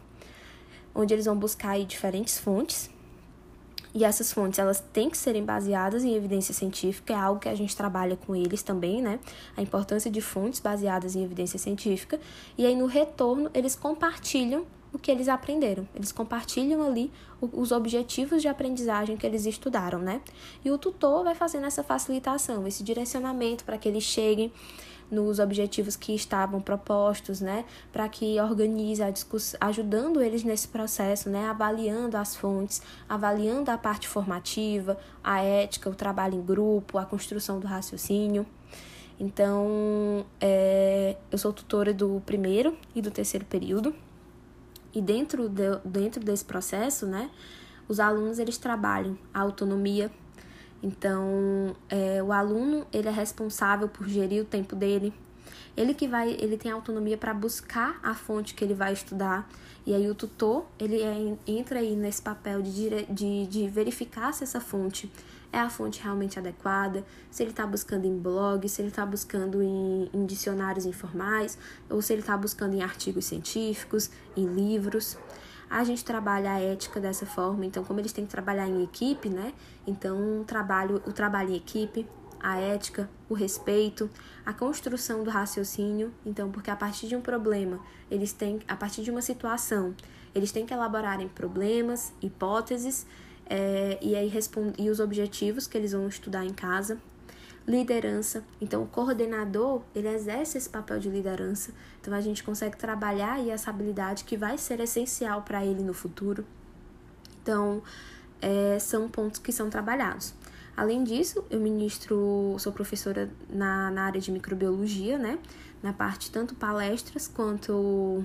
onde 0.95 1.13
eles 1.13 1.27
vão 1.27 1.37
buscar 1.37 1.73
aí, 1.73 1.85
diferentes 1.85 2.39
fontes 2.39 2.96
e 3.97 4.05
essas 4.05 4.31
fontes, 4.31 4.59
elas 4.59 4.79
têm 4.93 5.09
que 5.09 5.17
serem 5.17 5.43
baseadas 5.43 6.05
em 6.05 6.15
evidência 6.15 6.53
científica, 6.53 7.15
é 7.15 7.17
algo 7.17 7.41
que 7.41 7.49
a 7.49 7.55
gente 7.55 7.75
trabalha 7.75 8.15
com 8.15 8.37
eles 8.37 8.63
também, 8.63 9.01
né? 9.01 9.19
A 9.57 9.63
importância 9.63 10.11
de 10.11 10.21
fontes 10.21 10.61
baseadas 10.61 11.17
em 11.17 11.25
evidência 11.25 11.59
científica. 11.59 12.21
E 12.59 12.67
aí, 12.67 12.77
no 12.77 12.85
retorno, 12.85 13.51
eles 13.55 13.75
compartilham 13.75 14.67
o 14.93 14.99
que 14.99 15.11
eles 15.11 15.29
aprenderam. 15.29 15.89
Eles 15.95 16.13
compartilham 16.13 16.87
ali 16.87 17.11
os 17.41 17.73
objetivos 17.73 18.43
de 18.43 18.49
aprendizagem 18.49 19.17
que 19.17 19.27
eles 19.27 19.47
estudaram, 19.47 19.99
né? 19.99 20.21
E 20.63 20.71
o 20.71 20.77
tutor 20.77 21.25
vai 21.25 21.35
fazendo 21.35 21.65
essa 21.65 21.83
facilitação, 21.83 22.67
esse 22.67 22.85
direcionamento 22.85 23.65
para 23.65 23.79
que 23.79 23.89
eles 23.89 24.05
cheguem 24.05 24.53
nos 25.11 25.39
objetivos 25.39 25.97
que 25.97 26.15
estavam 26.15 26.61
propostos, 26.61 27.41
né, 27.41 27.65
para 27.93 28.09
que 28.09 28.41
organize 28.41 29.03
a 29.03 29.11
discussão, 29.11 29.59
ajudando 29.61 30.21
eles 30.21 30.43
nesse 30.43 30.69
processo, 30.69 31.31
né, 31.31 31.49
avaliando 31.49 32.17
as 32.17 32.35
fontes, 32.35 32.83
avaliando 33.09 33.71
a 33.71 33.79
parte 33.79 34.09
formativa, 34.09 34.99
a 35.23 35.41
ética, 35.41 35.89
o 35.89 35.95
trabalho 35.95 36.35
em 36.35 36.43
grupo, 36.43 36.99
a 36.99 37.05
construção 37.05 37.61
do 37.61 37.67
raciocínio. 37.67 38.47
Então, 39.19 40.27
é, 40.41 41.17
eu 41.31 41.39
sou 41.39 41.53
tutora 41.53 41.93
do 41.95 42.23
primeiro 42.27 42.77
e 42.95 43.01
do 43.01 43.11
terceiro 43.11 43.47
período. 43.47 43.95
E 44.93 45.01
dentro, 45.01 45.49
de, 45.49 45.79
dentro 45.85 46.23
desse 46.23 46.45
processo, 46.45 47.07
né, 47.07 47.31
os 47.89 48.01
alunos 48.01 48.39
eles 48.39 48.59
trabalham 48.59 49.17
a 49.33 49.41
autonomia. 49.41 50.11
Então, 50.83 51.75
é, 51.89 52.23
o 52.23 52.33
aluno 52.33 52.87
ele 52.93 53.09
é 53.09 53.13
responsável 53.13 53.89
por 53.89 54.09
gerir 54.09 54.43
o 54.43 54.45
tempo 54.45 54.77
dele. 54.77 55.13
Ele 55.77 55.95
que 55.95 56.09
vai, 56.09 56.31
ele 56.41 56.57
tem 56.57 56.71
autonomia 56.71 57.17
para 57.17 57.35
buscar 57.35 57.99
a 58.03 58.15
fonte 58.15 58.55
que 58.55 58.65
ele 58.65 58.75
vai 58.75 58.93
estudar. 58.93 59.49
E 59.87 59.95
aí 59.95 60.09
o 60.09 60.15
tutor 60.15 60.67
ele 60.79 61.03
é, 61.03 61.37
entra 61.47 61.79
aí 61.79 61.95
nesse 61.95 62.23
papel 62.23 62.63
de, 62.63 63.05
de, 63.11 63.47
de 63.47 63.69
verificar 63.69 64.33
se 64.33 64.43
essa 64.43 64.61
fonte 64.61 65.11
é 65.53 65.59
a 65.59 65.71
fonte 65.71 66.03
realmente 66.03 66.39
adequada, 66.39 67.05
se 67.31 67.43
ele 67.43 67.51
está 67.51 67.67
buscando 67.67 68.05
em 68.05 68.19
blog, 68.19 68.69
se 68.69 68.83
ele 68.83 68.89
está 68.89 69.07
buscando 69.07 69.63
em, 69.63 70.11
em 70.13 70.27
dicionários 70.27 70.85
informais, 70.85 71.59
ou 71.89 72.03
se 72.03 72.13
ele 72.13 72.21
está 72.21 72.37
buscando 72.37 72.75
em 72.75 72.83
artigos 72.83 73.25
científicos, 73.25 74.11
em 74.37 74.47
livros. 74.47 75.17
A 75.69 75.83
gente 75.85 76.05
trabalha 76.05 76.53
a 76.53 76.61
ética 76.61 77.01
dessa 77.01 77.27
forma, 77.27 77.67
então 77.67 77.83
como 77.85 78.01
eles 78.01 78.13
têm 78.13 78.25
que 78.25 78.31
trabalhar 78.31 78.69
em 78.69 78.83
equipe, 78.85 79.29
né? 79.29 79.53
Então, 79.87 80.41
o 80.41 80.45
trabalho, 80.45 81.03
o 81.07 81.13
trabalho 81.13 81.51
em 81.51 81.57
equipe, 81.57 82.07
a 82.41 82.59
ética, 82.59 83.11
o 83.29 83.35
respeito, 83.35 84.09
a 84.45 84.53
construção 84.53 85.25
do 85.25 85.31
raciocínio. 85.31 86.13
Então, 86.25 86.51
porque 86.51 86.71
a 86.71 86.77
partir 86.77 87.09
de 87.09 87.17
um 87.17 87.21
problema, 87.21 87.81
eles 88.11 88.33
têm, 88.33 88.61
a 88.69 88.77
partir 88.77 89.03
de 89.03 89.11
uma 89.11 89.23
situação, 89.23 89.95
eles 90.35 90.53
têm 90.53 90.65
que 90.65 90.73
elaborarem 90.73 91.29
problemas, 91.29 92.13
hipóteses 92.23 93.07
é, 93.49 93.99
e 94.01 94.15
aí 94.15 94.33
e 94.79 94.91
os 94.91 95.01
objetivos 95.01 95.67
que 95.67 95.77
eles 95.77 95.93
vão 95.93 96.07
estudar 96.07 96.45
em 96.45 96.53
casa. 96.53 96.99
Liderança, 97.67 98.45
então 98.61 98.85
o 98.85 98.87
coordenador 98.87 99.83
ele 99.93 100.09
exerce 100.09 100.57
esse 100.57 100.69
papel 100.69 101.01
de 101.01 101.11
liderança, 101.11 101.73
então 102.01 102.15
a 102.15 102.21
gente 102.21 102.45
consegue 102.45 102.77
trabalhar 102.77 103.33
aí 103.33 103.51
essa 103.51 103.71
habilidade 103.71 104.23
que 104.23 104.37
vai 104.37 104.57
ser 104.57 104.79
essencial 104.79 105.43
para 105.43 105.65
ele 105.65 105.83
no 105.83 105.93
futuro. 105.93 106.45
Então, 107.43 107.83
é, 108.41 108.79
são 108.79 109.09
pontos 109.09 109.41
que 109.41 109.51
são 109.51 109.69
trabalhados. 109.69 110.33
Além 110.77 111.03
disso, 111.03 111.43
eu 111.49 111.59
ministro, 111.59 112.55
sou 112.59 112.71
professora 112.73 113.31
na, 113.49 113.91
na 113.91 114.03
área 114.05 114.21
de 114.21 114.31
microbiologia, 114.31 115.17
né? 115.17 115.39
Na 115.83 115.93
parte 115.93 116.31
tanto 116.31 116.55
palestras 116.55 117.27
quanto, 117.27 118.23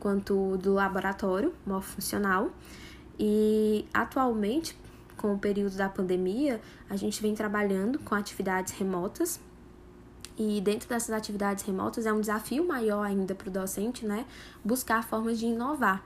quanto 0.00 0.56
do 0.58 0.74
laboratório 0.74 1.54
morfofuncional. 1.64 2.50
E 3.18 3.86
atualmente, 3.94 4.76
com 5.24 5.32
o 5.32 5.38
período 5.38 5.74
da 5.74 5.88
pandemia, 5.88 6.60
a 6.86 6.96
gente 6.96 7.22
vem 7.22 7.34
trabalhando 7.34 7.98
com 7.98 8.14
atividades 8.14 8.74
remotas. 8.74 9.40
E 10.36 10.60
dentro 10.60 10.86
dessas 10.86 11.16
atividades 11.16 11.64
remotas 11.64 12.04
é 12.04 12.12
um 12.12 12.20
desafio 12.20 12.68
maior 12.68 13.04
ainda 13.04 13.34
para 13.34 13.48
o 13.48 13.50
docente, 13.50 14.04
né? 14.04 14.26
Buscar 14.62 15.02
formas 15.02 15.38
de 15.38 15.46
inovar. 15.46 16.04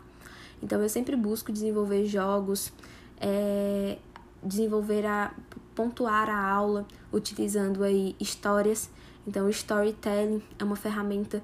Então 0.62 0.81
eu 0.81 0.88
sempre 0.88 1.16
busco 1.16 1.50
desenvolver 1.50 2.07
jogos, 2.07 2.72
é, 3.20 3.98
desenvolver 4.40 5.04
a 5.04 5.35
pontuar 5.74 6.31
a 6.31 6.40
aula 6.40 6.87
utilizando 7.12 7.83
aí 7.83 8.14
histórias. 8.20 8.88
Então 9.26 9.50
storytelling 9.50 10.40
é 10.61 10.62
uma 10.62 10.76
ferramenta 10.76 11.42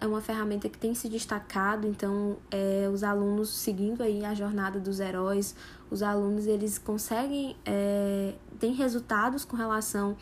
é 0.00 0.06
uma 0.06 0.20
ferramenta 0.20 0.68
que 0.68 0.78
tem 0.78 0.94
se 0.94 1.08
destacado, 1.08 1.86
então 1.86 2.36
é, 2.50 2.88
os 2.92 3.04
alunos 3.04 3.50
seguindo 3.50 4.02
aí 4.02 4.24
a 4.24 4.34
jornada 4.34 4.80
dos 4.80 5.00
heróis, 5.00 5.54
os 5.90 6.02
alunos 6.02 6.46
eles 6.46 6.78
conseguem, 6.78 7.56
é, 7.64 8.34
têm 8.58 8.72
resultados 8.72 9.44
com 9.44 9.56
relação 9.56 10.16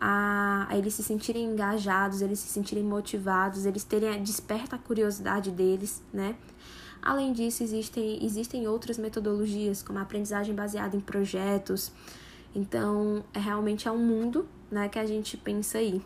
a, 0.00 0.66
a, 0.70 0.78
eles 0.78 0.94
se 0.94 1.02
sentirem 1.02 1.44
engajados, 1.44 2.22
eles 2.22 2.38
se 2.38 2.48
sentirem 2.48 2.84
motivados, 2.84 3.66
eles 3.66 3.84
terem, 3.84 4.22
desperta 4.22 4.76
a 4.76 4.78
curiosidade 4.78 5.50
deles, 5.50 6.02
né? 6.12 6.36
Além 7.02 7.32
disso, 7.32 7.62
existem, 7.62 8.24
existem 8.24 8.66
outras 8.66 8.98
metodologias, 8.98 9.82
como 9.82 9.98
a 9.98 10.02
aprendizagem 10.02 10.54
baseada 10.54 10.96
em 10.96 11.00
projetos. 11.00 11.92
Então, 12.54 13.24
é 13.32 13.38
realmente 13.38 13.86
é 13.86 13.90
um 13.90 13.98
mundo 13.98 14.48
né, 14.70 14.88
que 14.88 14.98
a 14.98 15.06
gente 15.06 15.36
pensa 15.36 15.78
aí, 15.78 16.02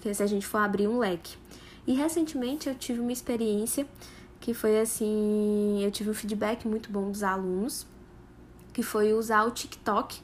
que 0.00 0.14
se 0.14 0.22
a 0.22 0.26
gente 0.26 0.46
for 0.46 0.58
abrir 0.58 0.86
um 0.86 0.98
leque. 0.98 1.41
E 1.86 1.94
recentemente 1.94 2.68
eu 2.68 2.74
tive 2.74 3.00
uma 3.00 3.12
experiência 3.12 3.86
que 4.40 4.52
foi 4.52 4.80
assim, 4.80 5.82
eu 5.84 5.90
tive 5.90 6.10
um 6.10 6.14
feedback 6.14 6.66
muito 6.66 6.90
bom 6.90 7.10
dos 7.10 7.22
alunos, 7.22 7.86
que 8.72 8.82
foi 8.82 9.12
usar 9.12 9.44
o 9.44 9.50
TikTok. 9.50 10.20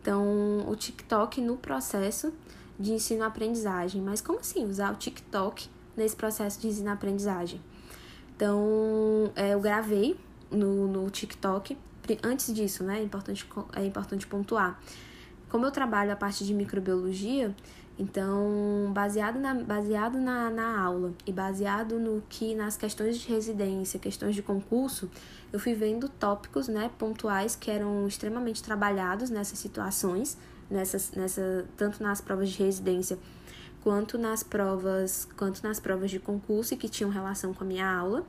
Então, 0.00 0.68
o 0.68 0.74
TikTok 0.74 1.40
no 1.40 1.56
processo 1.56 2.32
de 2.78 2.92
ensino-aprendizagem. 2.92 4.02
Mas 4.02 4.20
como 4.20 4.40
assim 4.40 4.64
usar 4.66 4.92
o 4.92 4.96
TikTok 4.96 5.68
nesse 5.96 6.16
processo 6.16 6.60
de 6.60 6.68
ensino-aprendizagem? 6.68 7.60
Então, 8.36 9.30
é, 9.36 9.54
eu 9.54 9.60
gravei 9.60 10.16
no, 10.50 10.88
no 10.88 11.08
TikTok. 11.10 11.78
Antes 12.22 12.52
disso, 12.52 12.82
né? 12.82 12.98
É 12.98 13.02
importante, 13.02 13.48
é 13.74 13.84
importante 13.84 14.26
pontuar. 14.26 14.80
Como 15.48 15.64
eu 15.64 15.70
trabalho 15.70 16.12
a 16.12 16.16
parte 16.16 16.44
de 16.44 16.52
microbiologia, 16.52 17.54
então, 17.98 18.90
baseado 18.92 19.38
na, 19.38 19.54
baseado 19.54 20.18
na, 20.18 20.50
na 20.50 20.80
aula 20.80 21.14
e 21.24 21.32
baseado 21.32 21.98
no 22.00 22.22
que 22.28 22.54
nas 22.54 22.76
questões 22.76 23.18
de 23.18 23.28
residência, 23.28 24.00
questões 24.00 24.34
de 24.34 24.42
concurso, 24.42 25.08
eu 25.52 25.60
fui 25.60 25.74
vendo 25.74 26.08
tópicos 26.08 26.66
né, 26.66 26.90
pontuais 26.98 27.54
que 27.54 27.70
eram 27.70 28.06
extremamente 28.08 28.62
trabalhados 28.62 29.30
nessas 29.30 29.60
situações, 29.60 30.36
nessas, 30.68 31.12
nessa, 31.12 31.64
tanto 31.76 32.02
nas 32.02 32.20
provas 32.20 32.50
de 32.50 32.62
residência 32.62 33.16
quanto 33.80 34.18
nas 34.18 34.42
provas, 34.42 35.28
quanto 35.36 35.62
nas 35.62 35.78
provas 35.78 36.10
de 36.10 36.18
concurso 36.18 36.74
e 36.74 36.76
que 36.76 36.88
tinham 36.88 37.10
relação 37.10 37.54
com 37.54 37.62
a 37.62 37.66
minha 37.66 37.88
aula. 37.88 38.24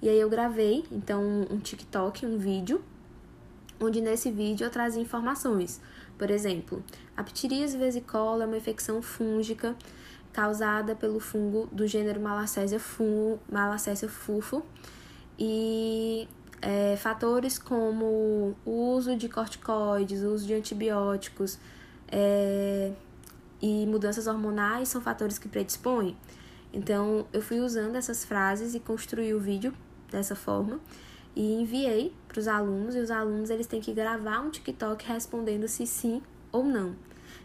E 0.00 0.08
aí 0.08 0.18
eu 0.18 0.30
gravei, 0.30 0.84
então, 0.90 1.46
um 1.50 1.58
TikTok, 1.58 2.24
um 2.24 2.38
vídeo, 2.38 2.82
onde 3.80 4.00
nesse 4.00 4.30
vídeo 4.30 4.64
eu 4.64 4.70
trazia 4.70 5.02
informações 5.02 5.80
por 6.18 6.30
exemplo, 6.30 6.82
a 7.16 7.22
ptiríase 7.22 7.76
vesicola 7.76 8.44
é 8.44 8.46
uma 8.46 8.56
infecção 8.56 9.00
fúngica 9.00 9.76
causada 10.32 10.96
pelo 10.96 11.20
fungo 11.20 11.68
do 11.70 11.86
gênero 11.86 12.20
Malassezia, 12.20 12.80
fungo, 12.80 13.40
fufo 14.08 14.64
e 15.38 16.28
é, 16.60 16.96
fatores 16.96 17.58
como 17.58 18.56
o 18.64 18.94
uso 18.94 19.16
de 19.16 19.28
corticoides, 19.28 20.22
o 20.22 20.32
uso 20.32 20.46
de 20.46 20.54
antibióticos 20.54 21.58
é, 22.08 22.92
e 23.62 23.86
mudanças 23.86 24.26
hormonais 24.26 24.88
são 24.88 25.00
fatores 25.00 25.38
que 25.38 25.48
predispõem. 25.48 26.16
Então, 26.72 27.26
eu 27.32 27.40
fui 27.40 27.60
usando 27.60 27.94
essas 27.94 28.24
frases 28.24 28.74
e 28.74 28.80
construí 28.80 29.32
o 29.32 29.38
vídeo 29.38 29.72
dessa 30.10 30.34
forma 30.34 30.80
e 31.36 31.54
enviei 31.60 32.12
para 32.26 32.40
os 32.40 32.48
alunos 32.48 32.94
e 32.94 32.98
os 32.98 33.10
alunos 33.10 33.50
eles 33.50 33.66
têm 33.66 33.80
que 33.80 33.92
gravar 33.92 34.40
um 34.40 34.50
TikTok 34.50 35.06
respondendo 35.06 35.68
se 35.68 35.86
sim 35.86 36.20
ou 36.50 36.64
não. 36.64 36.94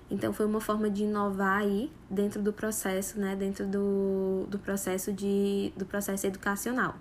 Então 0.10 0.34
foi 0.34 0.45
uma 0.45 0.60
forma 0.60 0.89
de 0.89 1.04
inovar 1.04 1.60
aí 1.60 1.91
dentro 2.10 2.41
do 2.41 2.52
processo, 2.52 3.19
né, 3.19 3.36
dentro 3.36 3.67
do, 3.67 4.45
do 4.50 4.58
processo 4.58 5.13
de 5.13 5.72
do 5.78 5.86
processo 5.86 6.26
educacional. 6.26 6.95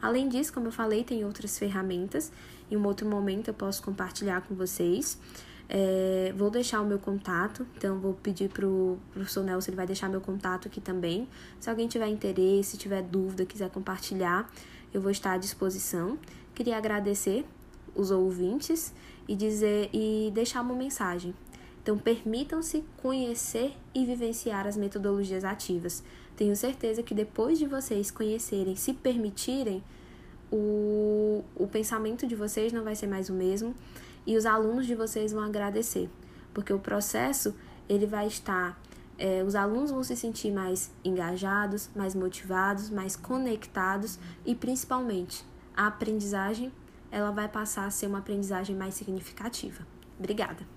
Além 0.00 0.28
disso, 0.28 0.52
como 0.52 0.68
eu 0.68 0.72
falei, 0.72 1.02
tem 1.02 1.24
outras 1.24 1.58
ferramentas. 1.58 2.30
Em 2.70 2.76
um 2.76 2.86
outro 2.86 3.08
momento 3.08 3.48
eu 3.48 3.54
posso 3.54 3.82
compartilhar 3.82 4.42
com 4.42 4.54
vocês. 4.54 5.18
É, 5.68 6.32
vou 6.36 6.48
deixar 6.48 6.80
o 6.80 6.86
meu 6.86 6.98
contato, 6.98 7.66
então 7.76 7.98
vou 7.98 8.14
pedir 8.14 8.48
para 8.48 8.66
o 8.68 8.98
professor 9.12 9.42
Nelson, 9.42 9.70
ele 9.70 9.76
vai 9.76 9.86
deixar 9.86 10.08
meu 10.08 10.20
contato 10.20 10.68
aqui 10.68 10.80
também. 10.80 11.28
Se 11.58 11.68
alguém 11.68 11.88
tiver 11.88 12.06
interesse, 12.06 12.76
tiver 12.76 13.02
dúvida, 13.02 13.44
quiser 13.44 13.68
compartilhar, 13.70 14.48
eu 14.94 15.00
vou 15.00 15.10
estar 15.10 15.32
à 15.32 15.36
disposição. 15.36 16.18
Queria 16.54 16.76
agradecer 16.76 17.44
os 17.96 18.10
ouvintes 18.10 18.94
e 19.26 19.34
dizer 19.34 19.90
e 19.92 20.30
deixar 20.32 20.60
uma 20.60 20.74
mensagem. 20.74 21.34
Então, 21.86 21.96
permitam-se 21.96 22.84
conhecer 22.96 23.72
e 23.94 24.04
vivenciar 24.04 24.66
as 24.66 24.76
metodologias 24.76 25.44
ativas. 25.44 26.02
Tenho 26.36 26.56
certeza 26.56 27.00
que 27.00 27.14
depois 27.14 27.60
de 27.60 27.66
vocês 27.68 28.10
conhecerem, 28.10 28.74
se 28.74 28.92
permitirem, 28.92 29.84
o, 30.50 31.44
o 31.54 31.68
pensamento 31.68 32.26
de 32.26 32.34
vocês 32.34 32.72
não 32.72 32.82
vai 32.82 32.96
ser 32.96 33.06
mais 33.06 33.28
o 33.28 33.32
mesmo 33.32 33.72
e 34.26 34.36
os 34.36 34.46
alunos 34.46 34.84
de 34.84 34.96
vocês 34.96 35.30
vão 35.30 35.44
agradecer, 35.44 36.10
porque 36.52 36.72
o 36.72 36.78
processo 36.80 37.54
ele 37.88 38.04
vai 38.04 38.26
estar 38.26 38.76
é, 39.16 39.44
os 39.44 39.54
alunos 39.54 39.92
vão 39.92 40.02
se 40.02 40.16
sentir 40.16 40.50
mais 40.50 40.90
engajados, 41.04 41.88
mais 41.94 42.16
motivados, 42.16 42.90
mais 42.90 43.14
conectados 43.14 44.18
e 44.44 44.56
principalmente 44.56 45.44
a 45.76 45.86
aprendizagem 45.86 46.72
ela 47.12 47.30
vai 47.30 47.48
passar 47.48 47.86
a 47.86 47.90
ser 47.90 48.08
uma 48.08 48.18
aprendizagem 48.18 48.74
mais 48.74 48.94
significativa. 48.94 49.86
Obrigada! 50.18 50.75